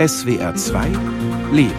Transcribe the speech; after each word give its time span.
SWR 0.00 0.54
2 0.54 0.86
Leben. 1.52 1.74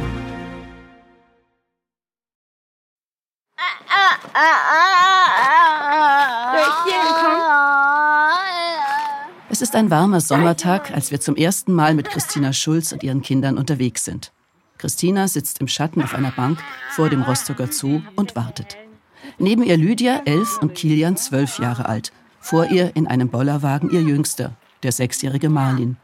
Es 9.49 9.63
ist 9.63 9.75
ein 9.75 9.89
warmer 9.89 10.21
Sommertag, 10.21 10.91
als 10.91 11.09
wir 11.09 11.19
zum 11.19 11.35
ersten 11.35 11.73
Mal 11.73 11.95
mit 11.95 12.11
Christina 12.11 12.53
Schulz 12.53 12.91
und 12.91 13.01
ihren 13.01 13.23
Kindern 13.23 13.57
unterwegs 13.57 14.05
sind. 14.05 14.31
Christina 14.77 15.27
sitzt 15.27 15.59
im 15.59 15.67
Schatten 15.67 16.03
auf 16.03 16.13
einer 16.13 16.29
Bank 16.29 16.59
vor 16.91 17.09
dem 17.09 17.23
Rostocker 17.23 17.71
Zoo 17.71 18.03
und 18.15 18.35
wartet. 18.35 18.77
Neben 19.39 19.63
ihr 19.63 19.77
Lydia, 19.77 20.21
elf, 20.25 20.59
und 20.61 20.75
Kilian, 20.75 21.17
zwölf 21.17 21.57
Jahre 21.57 21.89
alt. 21.89 22.11
Vor 22.39 22.67
ihr 22.67 22.95
in 22.95 23.07
einem 23.07 23.29
Bollerwagen 23.29 23.89
ihr 23.89 24.03
Jüngster, 24.03 24.53
der 24.83 24.91
sechsjährige 24.91 25.49
Marlin. 25.49 25.97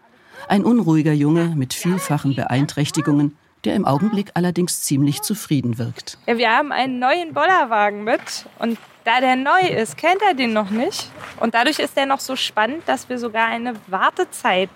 Ein 0.48 0.64
unruhiger 0.64 1.14
Junge 1.14 1.54
mit 1.56 1.74
vielfachen 1.74 2.36
Beeinträchtigungen, 2.36 3.38
der 3.64 3.76
im 3.76 3.86
Augenblick 3.86 4.32
allerdings 4.34 4.82
ziemlich 4.82 5.22
zufrieden 5.22 5.78
wirkt. 5.78 6.18
Ja, 6.26 6.38
wir 6.38 6.50
haben 6.50 6.72
einen 6.72 7.00
neuen 7.00 7.34
Bollerwagen 7.34 8.04
mit 8.04 8.22
und 8.60 8.78
da 9.04 9.22
der 9.22 9.36
neu 9.36 9.62
ist, 9.68 9.98
kennt 9.98 10.22
er 10.28 10.34
den 10.34 10.54
noch 10.54 10.70
nicht. 10.70 11.10
Und 11.40 11.54
dadurch 11.54 11.80
ist 11.80 11.98
er 11.98 12.06
noch 12.06 12.20
so 12.20 12.36
spannend, 12.36 12.84
dass 12.88 13.08
wir 13.08 13.18
sogar 13.18 13.48
eine 13.48 13.74
Wartezeit, 13.88 14.70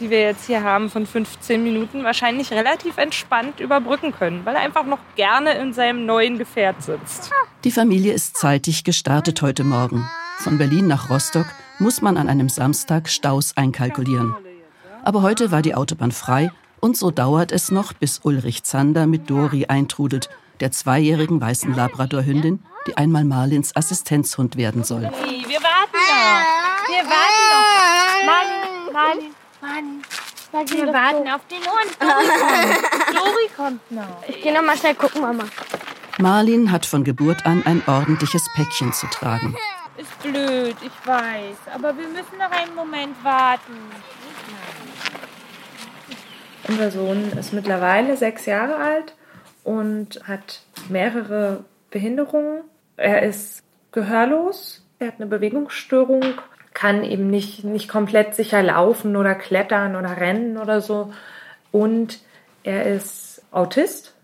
die 0.00 0.10
wir 0.10 0.20
jetzt 0.20 0.46
hier 0.46 0.62
haben 0.62 0.90
von 0.90 1.06
15 1.06 1.62
Minuten, 1.62 2.04
wahrscheinlich 2.04 2.50
relativ 2.50 2.98
entspannt 2.98 3.60
überbrücken 3.60 4.12
können, 4.12 4.44
weil 4.44 4.54
er 4.56 4.60
einfach 4.60 4.84
noch 4.84 4.98
gerne 5.16 5.52
in 5.54 5.72
seinem 5.72 6.04
neuen 6.04 6.36
Gefährt 6.36 6.82
sitzt. 6.82 7.30
Die 7.64 7.70
Familie 7.70 8.12
ist 8.12 8.36
zeitig 8.36 8.84
gestartet 8.84 9.40
heute 9.40 9.64
Morgen. 9.64 10.06
Von 10.38 10.58
Berlin 10.58 10.86
nach 10.86 11.08
Rostock 11.08 11.46
muss 11.78 12.02
man 12.02 12.16
an 12.16 12.28
einem 12.28 12.48
Samstag 12.48 13.08
Staus 13.08 13.56
einkalkulieren. 13.56 14.34
Aber 15.04 15.20
heute 15.20 15.50
war 15.50 15.60
die 15.60 15.74
Autobahn 15.74 16.12
frei 16.12 16.50
und 16.80 16.96
so 16.96 17.10
dauert 17.10 17.52
es 17.52 17.70
noch, 17.70 17.92
bis 17.92 18.20
Ulrich 18.22 18.64
Zander 18.64 19.06
mit 19.06 19.28
Dori 19.28 19.66
eintrudelt, 19.66 20.30
der 20.60 20.72
zweijährigen 20.72 21.40
weißen 21.40 21.74
Labradorhündin, 21.74 22.62
die 22.86 22.96
einmal 22.96 23.24
Marlins 23.24 23.76
Assistenzhund 23.76 24.56
werden 24.56 24.82
soll. 24.82 25.02
Wir 25.02 25.10
warten 25.10 25.92
noch. 25.92 26.88
Wir 26.88 27.04
warten 27.04 27.44
noch. 27.52 28.26
Marlin, 28.26 28.92
Marlin, 28.92 30.02
Marlin. 30.52 30.68
Wir 30.70 30.92
warten 30.92 31.28
auf 31.28 31.40
den 31.48 31.58
Hund. 31.58 31.98
Dori 33.14 33.48
kommt 33.54 33.90
noch. 33.90 34.22
Ich 34.28 34.42
geh 34.42 34.52
noch 34.52 34.62
mal 34.62 34.76
schnell 34.76 34.94
gucken, 34.94 35.20
Mama. 35.20 35.44
Marlin 36.18 36.70
hat 36.70 36.86
von 36.86 37.04
Geburt 37.04 37.44
an 37.44 37.62
ein 37.66 37.82
ordentliches 37.86 38.46
Päckchen 38.54 38.92
zu 38.92 39.06
tragen. 39.08 39.54
Ist 39.96 40.22
blöd, 40.22 40.76
ich 40.80 41.06
weiß. 41.06 41.56
Aber 41.74 41.96
wir 41.96 42.08
müssen 42.08 42.38
noch 42.38 42.50
einen 42.50 42.74
Moment 42.74 43.22
warten. 43.24 43.74
Unser 46.68 46.90
Sohn 46.90 47.32
ist 47.38 47.52
mittlerweile 47.52 48.16
sechs 48.16 48.46
Jahre 48.46 48.76
alt 48.76 49.14
und 49.64 50.20
hat 50.26 50.62
mehrere 50.88 51.64
Behinderungen. 51.90 52.62
Er 52.96 53.22
ist 53.22 53.62
gehörlos, 53.92 54.84
er 54.98 55.08
hat 55.08 55.14
eine 55.16 55.26
Bewegungsstörung, 55.26 56.22
kann 56.72 57.04
eben 57.04 57.28
nicht, 57.28 57.64
nicht 57.64 57.88
komplett 57.88 58.34
sicher 58.34 58.62
laufen 58.62 59.16
oder 59.16 59.34
klettern 59.34 59.94
oder 59.94 60.16
rennen 60.16 60.56
oder 60.56 60.80
so. 60.80 61.12
Und 61.70 62.20
er 62.62 62.86
ist 62.86 63.42
Autist, 63.50 64.14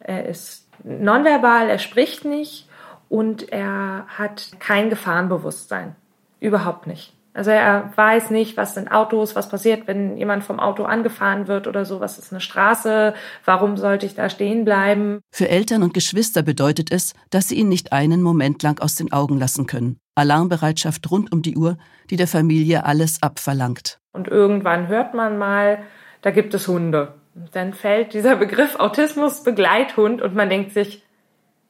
er 0.00 0.26
ist 0.26 0.68
nonverbal, 0.84 1.70
er 1.70 1.78
spricht 1.78 2.24
nicht 2.24 2.68
und 3.08 3.50
er 3.52 4.06
hat 4.08 4.52
kein 4.58 4.90
Gefahrenbewusstsein. 4.90 5.94
Überhaupt 6.40 6.86
nicht. 6.86 7.15
Also 7.36 7.50
er 7.50 7.92
weiß 7.94 8.30
nicht, 8.30 8.56
was 8.56 8.72
sind 8.72 8.90
Autos, 8.90 9.36
was 9.36 9.50
passiert, 9.50 9.86
wenn 9.86 10.16
jemand 10.16 10.42
vom 10.42 10.58
Auto 10.58 10.84
angefahren 10.84 11.48
wird 11.48 11.66
oder 11.66 11.84
so, 11.84 12.00
was 12.00 12.18
ist 12.18 12.32
eine 12.32 12.40
Straße, 12.40 13.12
warum 13.44 13.76
sollte 13.76 14.06
ich 14.06 14.14
da 14.14 14.30
stehen 14.30 14.64
bleiben. 14.64 15.20
Für 15.30 15.50
Eltern 15.50 15.82
und 15.82 15.92
Geschwister 15.92 16.42
bedeutet 16.42 16.90
es, 16.90 17.12
dass 17.28 17.48
sie 17.48 17.56
ihn 17.56 17.68
nicht 17.68 17.92
einen 17.92 18.22
Moment 18.22 18.62
lang 18.62 18.80
aus 18.80 18.94
den 18.94 19.12
Augen 19.12 19.38
lassen 19.38 19.66
können. 19.66 19.98
Alarmbereitschaft 20.14 21.10
rund 21.10 21.30
um 21.30 21.42
die 21.42 21.58
Uhr, 21.58 21.76
die 22.08 22.16
der 22.16 22.26
Familie 22.26 22.86
alles 22.86 23.22
abverlangt. 23.22 23.98
Und 24.12 24.28
irgendwann 24.28 24.88
hört 24.88 25.12
man 25.12 25.36
mal, 25.36 25.80
da 26.22 26.30
gibt 26.30 26.54
es 26.54 26.66
Hunde. 26.66 27.16
Und 27.34 27.54
dann 27.54 27.74
fällt 27.74 28.14
dieser 28.14 28.36
Begriff 28.36 28.76
Autismus 28.76 29.44
Begleithund 29.44 30.22
und 30.22 30.34
man 30.34 30.48
denkt 30.48 30.72
sich, 30.72 31.05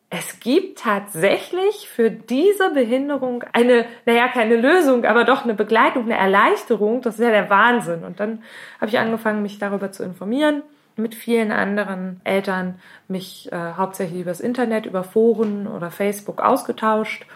es 0.08 0.38
gibt 0.38 0.78
tatsächlich 0.78 1.88
für 1.88 2.10
diese 2.10 2.70
Behinderung 2.70 3.42
eine, 3.52 3.86
naja, 4.04 4.28
keine 4.28 4.56
Lösung, 4.56 5.04
aber 5.04 5.24
doch 5.24 5.42
eine 5.42 5.54
Begleitung, 5.54 6.04
eine 6.04 6.16
Erleichterung. 6.16 7.02
Das 7.02 7.16
ist 7.16 7.24
ja 7.24 7.30
der 7.30 7.50
Wahnsinn. 7.50 8.04
Und 8.04 8.20
dann 8.20 8.42
habe 8.80 8.88
ich 8.88 8.98
angefangen, 8.98 9.42
mich 9.42 9.58
darüber 9.58 9.90
zu 9.90 10.04
informieren 10.04 10.62
mit 10.96 11.14
vielen 11.14 11.52
anderen 11.52 12.20
Eltern, 12.24 12.78
mich 13.08 13.50
äh, 13.52 13.72
hauptsächlich 13.76 14.22
übers 14.22 14.40
Internet, 14.40 14.86
über 14.86 15.04
Foren 15.04 15.66
oder 15.66 15.90
Facebook 15.90 16.40
ausgetauscht 16.40 17.26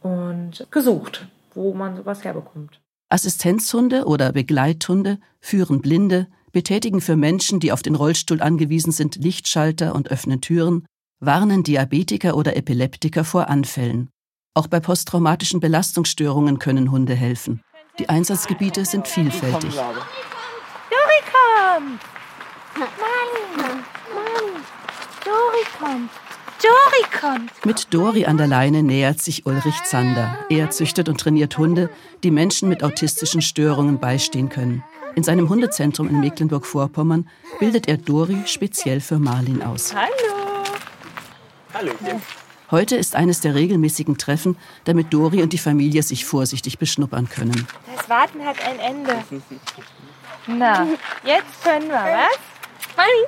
und 0.00 0.66
gesucht, 0.70 1.26
wo 1.54 1.74
man 1.74 1.96
sowas 1.96 2.24
herbekommt. 2.24 2.80
Assistenzhunde 3.10 4.04
oder 4.04 4.32
Begleithunde 4.32 5.18
führen 5.40 5.80
Blinde, 5.80 6.26
betätigen 6.52 7.00
für 7.00 7.16
Menschen, 7.16 7.60
die 7.60 7.70
auf 7.70 7.82
den 7.82 7.94
Rollstuhl 7.94 8.42
angewiesen 8.42 8.92
sind, 8.92 9.16
Lichtschalter 9.16 9.94
und 9.94 10.10
öffnen 10.10 10.40
Türen, 10.40 10.86
warnen 11.20 11.62
Diabetiker 11.62 12.36
oder 12.36 12.56
Epileptiker 12.56 13.24
vor 13.24 13.48
Anfällen. 13.48 14.10
Auch 14.54 14.66
bei 14.66 14.80
posttraumatischen 14.80 15.60
Belastungsstörungen 15.60 16.58
können 16.58 16.90
Hunde 16.90 17.14
helfen. 17.14 17.62
Die 17.98 18.08
Einsatzgebiete 18.08 18.84
sind 18.84 19.08
vielfältig. 19.08 19.74
Dori 19.74 19.90
kommt! 21.32 22.00
Mann! 22.76 22.90
Mann! 23.56 23.84
Dori 25.24 25.64
kommt! 25.78 26.10
Dori 26.62 27.20
kommt! 27.20 27.66
Mit 27.66 27.92
Dori 27.92 28.26
an 28.26 28.36
der 28.36 28.46
Leine 28.46 28.82
nähert 28.82 29.20
sich 29.20 29.46
Ulrich 29.46 29.82
Zander. 29.84 30.38
Er 30.48 30.70
züchtet 30.70 31.08
und 31.08 31.20
trainiert 31.20 31.58
Hunde, 31.58 31.90
die 32.22 32.30
Menschen 32.30 32.68
mit 32.68 32.82
autistischen 32.82 33.42
Störungen 33.42 33.98
beistehen 33.98 34.48
können. 34.48 34.84
In 35.14 35.24
seinem 35.24 35.48
Hundezentrum 35.48 36.08
in 36.08 36.20
Mecklenburg-Vorpommern 36.20 37.28
bildet 37.58 37.88
er 37.88 37.96
Dori 37.96 38.42
speziell 38.46 39.00
für 39.00 39.18
Marlin 39.18 39.62
aus. 39.62 39.94
Hallo! 39.94 40.37
Hallöchen. 41.74 42.22
Heute 42.70 42.96
ist 42.96 43.14
eines 43.16 43.40
der 43.40 43.54
regelmäßigen 43.54 44.18
Treffen, 44.18 44.56
damit 44.84 45.12
Dori 45.12 45.42
und 45.42 45.52
die 45.52 45.58
Familie 45.58 46.02
sich 46.02 46.26
vorsichtig 46.26 46.78
beschnuppern 46.78 47.28
können. 47.28 47.66
Das 47.96 48.08
Warten 48.08 48.44
hat 48.44 48.56
ein 48.62 48.78
Ende. 48.78 49.24
Na, 50.46 50.86
jetzt 51.24 51.62
können 51.64 51.88
wir, 51.88 51.94
was? 51.94 52.38
Mami, 52.96 53.26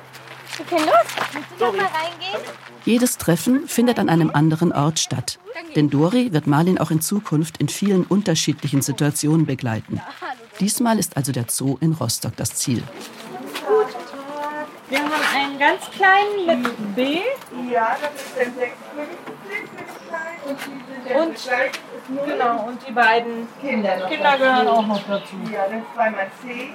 wir 0.57 0.65
können 0.65 0.85
los. 0.85 0.93
Willst 1.33 1.47
du 1.57 1.65
noch 1.65 1.73
mal 1.73 1.85
reingehen? 1.85 2.41
Jedes 2.85 3.17
Treffen 3.17 3.67
findet 3.67 3.99
an 3.99 4.09
einem 4.09 4.31
anderen 4.31 4.71
Ort 4.71 4.99
statt. 4.99 5.39
Denn 5.75 5.89
Dori 5.89 6.33
wird 6.33 6.47
Marlin 6.47 6.77
auch 6.77 6.91
in 6.91 7.01
Zukunft 7.01 7.57
in 7.57 7.69
vielen 7.69 8.03
unterschiedlichen 8.03 8.81
Situationen 8.81 9.45
begleiten. 9.45 10.01
Diesmal 10.59 10.99
ist 10.99 11.17
also 11.17 11.31
der 11.31 11.45
Zoo 11.49 11.77
in 11.79 11.93
Rostock 11.93 12.35
das 12.35 12.53
Ziel. 12.55 12.83
Wir 14.89 14.99
haben 14.99 15.11
einen 15.33 15.57
ganz 15.57 15.81
kleinen 15.91 16.61
mit 16.63 16.95
B. 16.95 17.19
Ja, 17.71 17.95
das 18.01 18.11
ist 18.21 18.35
der 18.35 18.45
650 18.45 19.81
und, 21.15 22.25
genau, 22.25 22.67
und 22.67 22.85
die 22.85 22.91
beiden 22.91 23.47
Kinder, 23.61 24.07
Kinder 24.09 24.37
gehören 24.37 24.67
auch 24.67 24.85
noch 24.85 25.01
dazu. 25.07 25.35
Ja, 25.51 25.65
das 25.69 25.77
ist 25.77 25.93
zweimal 25.95 26.27
C. 26.41 26.71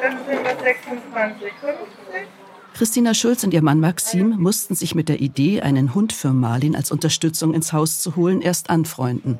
Dann 0.00 0.16
sind 0.26 0.46
das 0.46 0.62
26, 0.62 1.52
50. 1.60 2.28
Christina 2.74 3.12
Schulz 3.12 3.44
und 3.44 3.52
ihr 3.52 3.62
Mann 3.62 3.80
Maxim 3.80 4.30
mussten 4.38 4.74
sich 4.74 4.94
mit 4.94 5.10
der 5.10 5.20
Idee, 5.20 5.60
einen 5.60 5.94
Hund 5.94 6.14
für 6.14 6.30
Marlin 6.30 6.74
als 6.74 6.90
Unterstützung 6.90 7.52
ins 7.52 7.74
Haus 7.74 8.00
zu 8.00 8.16
holen, 8.16 8.40
erst 8.40 8.70
anfreunden. 8.70 9.38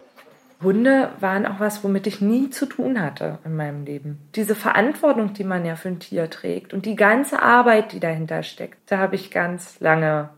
Hunde 0.62 1.10
waren 1.20 1.46
auch 1.46 1.58
was, 1.58 1.82
womit 1.82 2.06
ich 2.06 2.20
nie 2.20 2.50
zu 2.50 2.66
tun 2.66 3.00
hatte 3.00 3.38
in 3.44 3.56
meinem 3.56 3.84
Leben. 3.84 4.18
Diese 4.34 4.54
Verantwortung, 4.54 5.32
die 5.32 5.44
man 5.44 5.64
ja 5.64 5.74
für 5.74 5.88
ein 5.88 5.98
Tier 5.98 6.28
trägt 6.28 6.74
und 6.74 6.84
die 6.84 6.96
ganze 6.96 7.42
Arbeit, 7.42 7.92
die 7.92 8.00
dahinter 8.00 8.42
steckt, 8.42 8.78
da 8.90 8.98
habe 8.98 9.16
ich 9.16 9.30
ganz 9.30 9.80
lange 9.80 10.28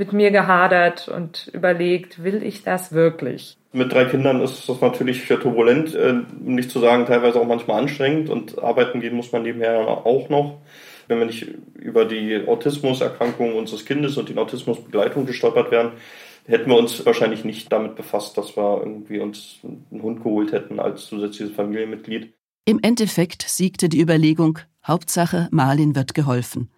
mit 0.00 0.14
mir 0.14 0.30
gehadert 0.30 1.08
und 1.08 1.50
überlegt, 1.52 2.24
will 2.24 2.42
ich 2.42 2.64
das 2.64 2.92
wirklich? 2.92 3.58
Mit 3.72 3.92
drei 3.92 4.06
Kindern 4.06 4.40
ist 4.40 4.66
das 4.66 4.80
natürlich 4.80 5.28
turbulent, 5.28 5.94
äh, 5.94 6.14
nicht 6.40 6.70
zu 6.70 6.80
sagen, 6.80 7.04
teilweise 7.04 7.38
auch 7.38 7.46
manchmal 7.46 7.82
anstrengend 7.82 8.30
und 8.30 8.58
arbeiten 8.58 9.00
gehen 9.00 9.14
muss 9.14 9.30
man 9.30 9.42
nebenher 9.42 9.86
auch 9.86 10.30
noch. 10.30 10.58
Wenn 11.06 11.18
wir 11.18 11.26
nicht 11.26 11.46
über 11.74 12.06
die 12.06 12.42
Autismuserkrankung 12.46 13.54
unseres 13.54 13.84
Kindes 13.84 14.16
und 14.16 14.30
die 14.30 14.38
Autismusbegleitung 14.38 15.26
gestolpert 15.26 15.70
wären, 15.70 15.92
hätten 16.46 16.70
wir 16.70 16.78
uns 16.78 17.04
wahrscheinlich 17.04 17.44
nicht 17.44 17.70
damit 17.70 17.94
befasst, 17.94 18.38
dass 18.38 18.56
wir 18.56 18.78
irgendwie 18.78 19.20
uns 19.20 19.58
einen 19.62 20.02
Hund 20.02 20.22
geholt 20.22 20.52
hätten 20.52 20.80
als 20.80 21.06
zusätzliches 21.06 21.54
Familienmitglied. 21.54 22.32
Im 22.64 22.80
Endeffekt 22.82 23.42
siegte 23.42 23.90
die 23.90 24.00
Überlegung, 24.00 24.60
Hauptsache 24.86 25.48
Marlin 25.50 25.94
wird 25.94 26.14
geholfen. 26.14 26.70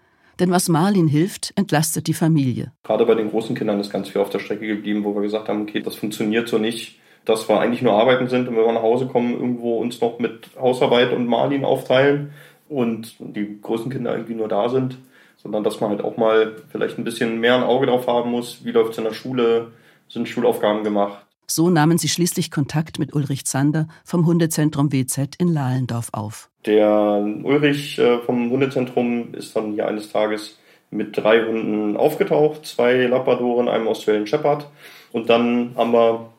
Denn 0.43 0.51
was 0.51 0.69
Marlin 0.69 1.07
hilft, 1.07 1.53
entlastet 1.55 2.09
die 2.09 2.15
Familie. 2.15 2.73
Gerade 2.83 3.07
bei 3.07 3.15
den 3.15 3.31
großen 3.31 3.55
Kindern 3.55 3.79
ist 3.79 3.93
ganz 3.93 4.09
viel 4.09 4.21
auf 4.21 4.31
der 4.31 4.41
Strecke 4.41 4.67
geblieben, 4.67 5.05
wo 5.05 5.15
wir 5.15 5.23
gesagt 5.23 5.49
haben, 5.49 5.63
okay, 5.63 5.81
das 5.81 5.95
funktioniert 5.95 6.49
so 6.49 6.59
nicht, 6.59 6.99
dass 7.25 7.49
wir 7.49 7.61
eigentlich 7.61 7.81
nur 7.81 7.93
arbeiten 7.93 8.27
sind 8.27 8.49
und 8.49 8.57
wenn 8.57 8.65
wir 8.65 8.73
nach 8.73 8.83
Hause 8.83 9.07
kommen, 9.07 9.35
irgendwo 9.35 9.79
uns 9.79 10.01
noch 10.01 10.19
mit 10.19 10.51
Hausarbeit 10.61 11.13
und 11.13 11.29
Marlin 11.29 11.65
aufteilen 11.65 12.33
und 12.69 13.15
die 13.21 13.61
großen 13.63 13.89
Kinder 13.89 14.11
irgendwie 14.15 14.35
nur 14.35 14.49
da 14.49 14.69
sind, 14.69 14.99
sondern 15.37 15.63
dass 15.63 15.81
man 15.81 15.91
halt 15.91 16.03
auch 16.03 16.17
mal 16.17 16.57
vielleicht 16.73 16.99
ein 16.99 17.05
bisschen 17.05 17.39
mehr 17.39 17.55
ein 17.55 17.63
Auge 17.63 17.87
drauf 17.87 18.09
haben 18.09 18.33
muss, 18.33 18.65
wie 18.65 18.73
läuft 18.73 18.91
es 18.91 18.99
in 18.99 19.05
der 19.05 19.15
Schule, 19.15 19.71
sind 20.09 20.29
Schulaufgaben 20.29 20.83
gemacht. 20.83 21.25
So 21.47 21.71
nahmen 21.71 21.99
sie 21.99 22.09
schließlich 22.09 22.51
Kontakt 22.51 22.99
mit 22.99 23.15
Ulrich 23.15 23.45
Zander 23.45 23.89
vom 24.05 24.27
Hundezentrum 24.27 24.93
WZ 24.93 25.37
in 25.39 25.49
Lahlendorf 25.49 26.09
auf. 26.13 26.49
Der 26.67 27.27
Ulrich 27.43 27.99
äh, 27.99 28.19
vom 28.19 28.51
Hundezentrum 28.51 29.35
ist 29.35 29.55
dann 29.57 29.73
hier 29.73 29.89
eines 29.89 30.11
Tages 30.11 30.59
mit 30.91 31.17
drei 31.17 31.45
Hunden 31.45 31.97
aufgetaucht, 31.97 32.67
zwei 32.67 33.07
Labradoren, 33.07 33.69
einem 33.69 33.89
Australian 33.89 34.27
Shepherd. 34.27 34.69
Und 35.13 35.31
dann 35.31 35.73
haben 35.75 35.93
wir 35.93 36.31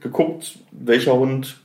geguckt, 0.00 0.58
welcher 0.72 1.14
Hund 1.14 1.60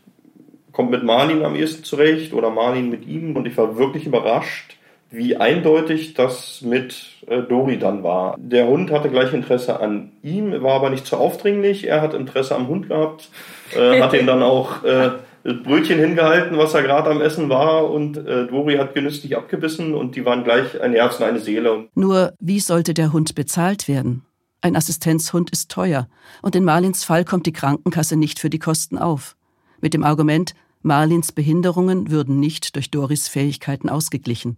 kommt 0.71 0.91
mit 0.91 1.03
Marlin 1.03 1.43
am 1.43 1.55
ehesten 1.55 1.83
zurecht 1.83 2.33
oder 2.33 2.49
Marlin 2.49 2.89
mit 2.89 3.07
ihm. 3.07 3.35
Und 3.35 3.47
ich 3.47 3.57
war 3.57 3.77
wirklich 3.77 4.05
überrascht, 4.05 4.77
wie 5.15 5.37
eindeutig 5.37 6.13
das 6.13 6.61
mit 6.61 7.07
äh, 7.27 7.41
Dori 7.41 7.77
dann 7.77 8.03
war. 8.03 8.35
Der 8.37 8.67
Hund 8.67 8.91
hatte 8.91 9.09
gleich 9.09 9.33
Interesse 9.33 9.79
an 9.79 10.11
ihm, 10.23 10.61
war 10.63 10.73
aber 10.73 10.89
nicht 10.89 11.05
zu 11.05 11.17
aufdringlich. 11.17 11.87
Er 11.87 12.01
hat 12.01 12.13
Interesse 12.13 12.55
am 12.55 12.67
Hund 12.67 12.89
gehabt, 12.89 13.29
äh, 13.75 14.01
hat 14.01 14.13
ihn 14.13 14.27
dann 14.27 14.43
auch 14.43 14.83
äh, 14.83 15.11
Brötchen 15.43 15.99
hingehalten, 15.99 16.57
was 16.57 16.73
er 16.73 16.81
gerade 16.81 17.09
am 17.09 17.21
Essen 17.21 17.49
war. 17.49 17.89
Und 17.89 18.17
äh, 18.17 18.47
Dori 18.47 18.75
hat 18.75 18.93
genüsslich 18.93 19.37
abgebissen 19.37 19.93
und 19.93 20.15
die 20.15 20.25
waren 20.25 20.43
gleich 20.43 20.81
ein 20.81 20.93
Herz 20.93 21.19
und 21.19 21.25
eine 21.25 21.39
Seele. 21.39 21.87
Nur, 21.93 22.33
wie 22.39 22.59
sollte 22.59 22.93
der 22.93 23.13
Hund 23.13 23.35
bezahlt 23.35 23.87
werden? 23.87 24.23
Ein 24.61 24.75
Assistenzhund 24.75 25.51
ist 25.51 25.69
teuer 25.69 26.07
und 26.41 26.55
in 26.55 26.63
Marlins 26.63 27.03
Fall 27.03 27.23
kommt 27.23 27.45
die 27.45 27.53
Krankenkasse 27.53 28.15
nicht 28.15 28.39
für 28.39 28.49
die 28.49 28.57
Kosten 28.57 28.97
auf. 28.97 29.35
Mit 29.79 29.93
dem 29.93 30.03
Argument, 30.03 30.55
Marlins 30.81 31.31
Behinderungen 31.31 32.09
würden 32.09 32.39
nicht 32.39 32.75
durch 32.75 32.89
Doris 32.89 33.27
Fähigkeiten 33.27 33.89
ausgeglichen. 33.89 34.57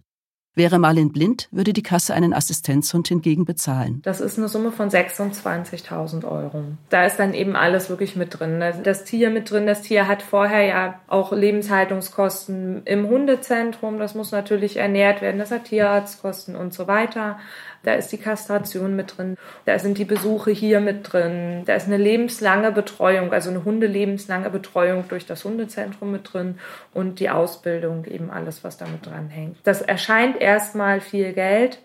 Wäre 0.58 0.80
Marlin 0.80 1.12
blind, 1.12 1.46
würde 1.52 1.72
die 1.72 1.84
Kasse 1.84 2.14
einen 2.14 2.34
Assistenzhund 2.34 3.06
hingegen 3.06 3.44
bezahlen. 3.44 4.00
Das 4.02 4.20
ist 4.20 4.38
eine 4.38 4.48
Summe 4.48 4.72
von 4.72 4.90
26.000 4.90 6.28
Euro. 6.28 6.64
Da 6.88 7.06
ist 7.06 7.16
dann 7.20 7.32
eben 7.32 7.54
alles 7.54 7.88
wirklich 7.88 8.16
mit 8.16 8.40
drin. 8.40 8.60
Das 8.82 9.04
Tier 9.04 9.30
mit 9.30 9.52
drin. 9.52 9.68
Das 9.68 9.82
Tier 9.82 10.08
hat 10.08 10.20
vorher 10.20 10.64
ja 10.64 11.00
auch 11.06 11.30
Lebenshaltungskosten 11.30 12.82
im 12.86 13.08
Hundezentrum. 13.08 14.00
Das 14.00 14.16
muss 14.16 14.32
natürlich 14.32 14.78
ernährt 14.78 15.22
werden. 15.22 15.38
Das 15.38 15.52
hat 15.52 15.66
Tierarztkosten 15.66 16.56
und 16.56 16.74
so 16.74 16.88
weiter. 16.88 17.38
Da 17.82 17.94
ist 17.94 18.10
die 18.12 18.18
Kastration 18.18 18.96
mit 18.96 19.16
drin. 19.16 19.36
Da 19.64 19.78
sind 19.78 19.98
die 19.98 20.04
Besuche 20.04 20.50
hier 20.50 20.80
mit 20.80 21.12
drin. 21.12 21.62
Da 21.64 21.74
ist 21.74 21.86
eine 21.86 21.96
lebenslange 21.96 22.72
Betreuung, 22.72 23.32
also 23.32 23.50
eine 23.50 23.64
hundelebenslange 23.64 24.50
Betreuung 24.50 25.04
durch 25.08 25.26
das 25.26 25.44
Hundezentrum 25.44 26.12
mit 26.12 26.32
drin 26.32 26.58
und 26.92 27.20
die 27.20 27.30
Ausbildung, 27.30 28.04
eben 28.04 28.30
alles, 28.30 28.64
was 28.64 28.76
damit 28.76 29.06
dranhängt. 29.06 29.56
Das 29.64 29.82
erscheint 29.82 30.40
erstmal 30.40 31.00
viel 31.00 31.32
Geld. 31.32 31.78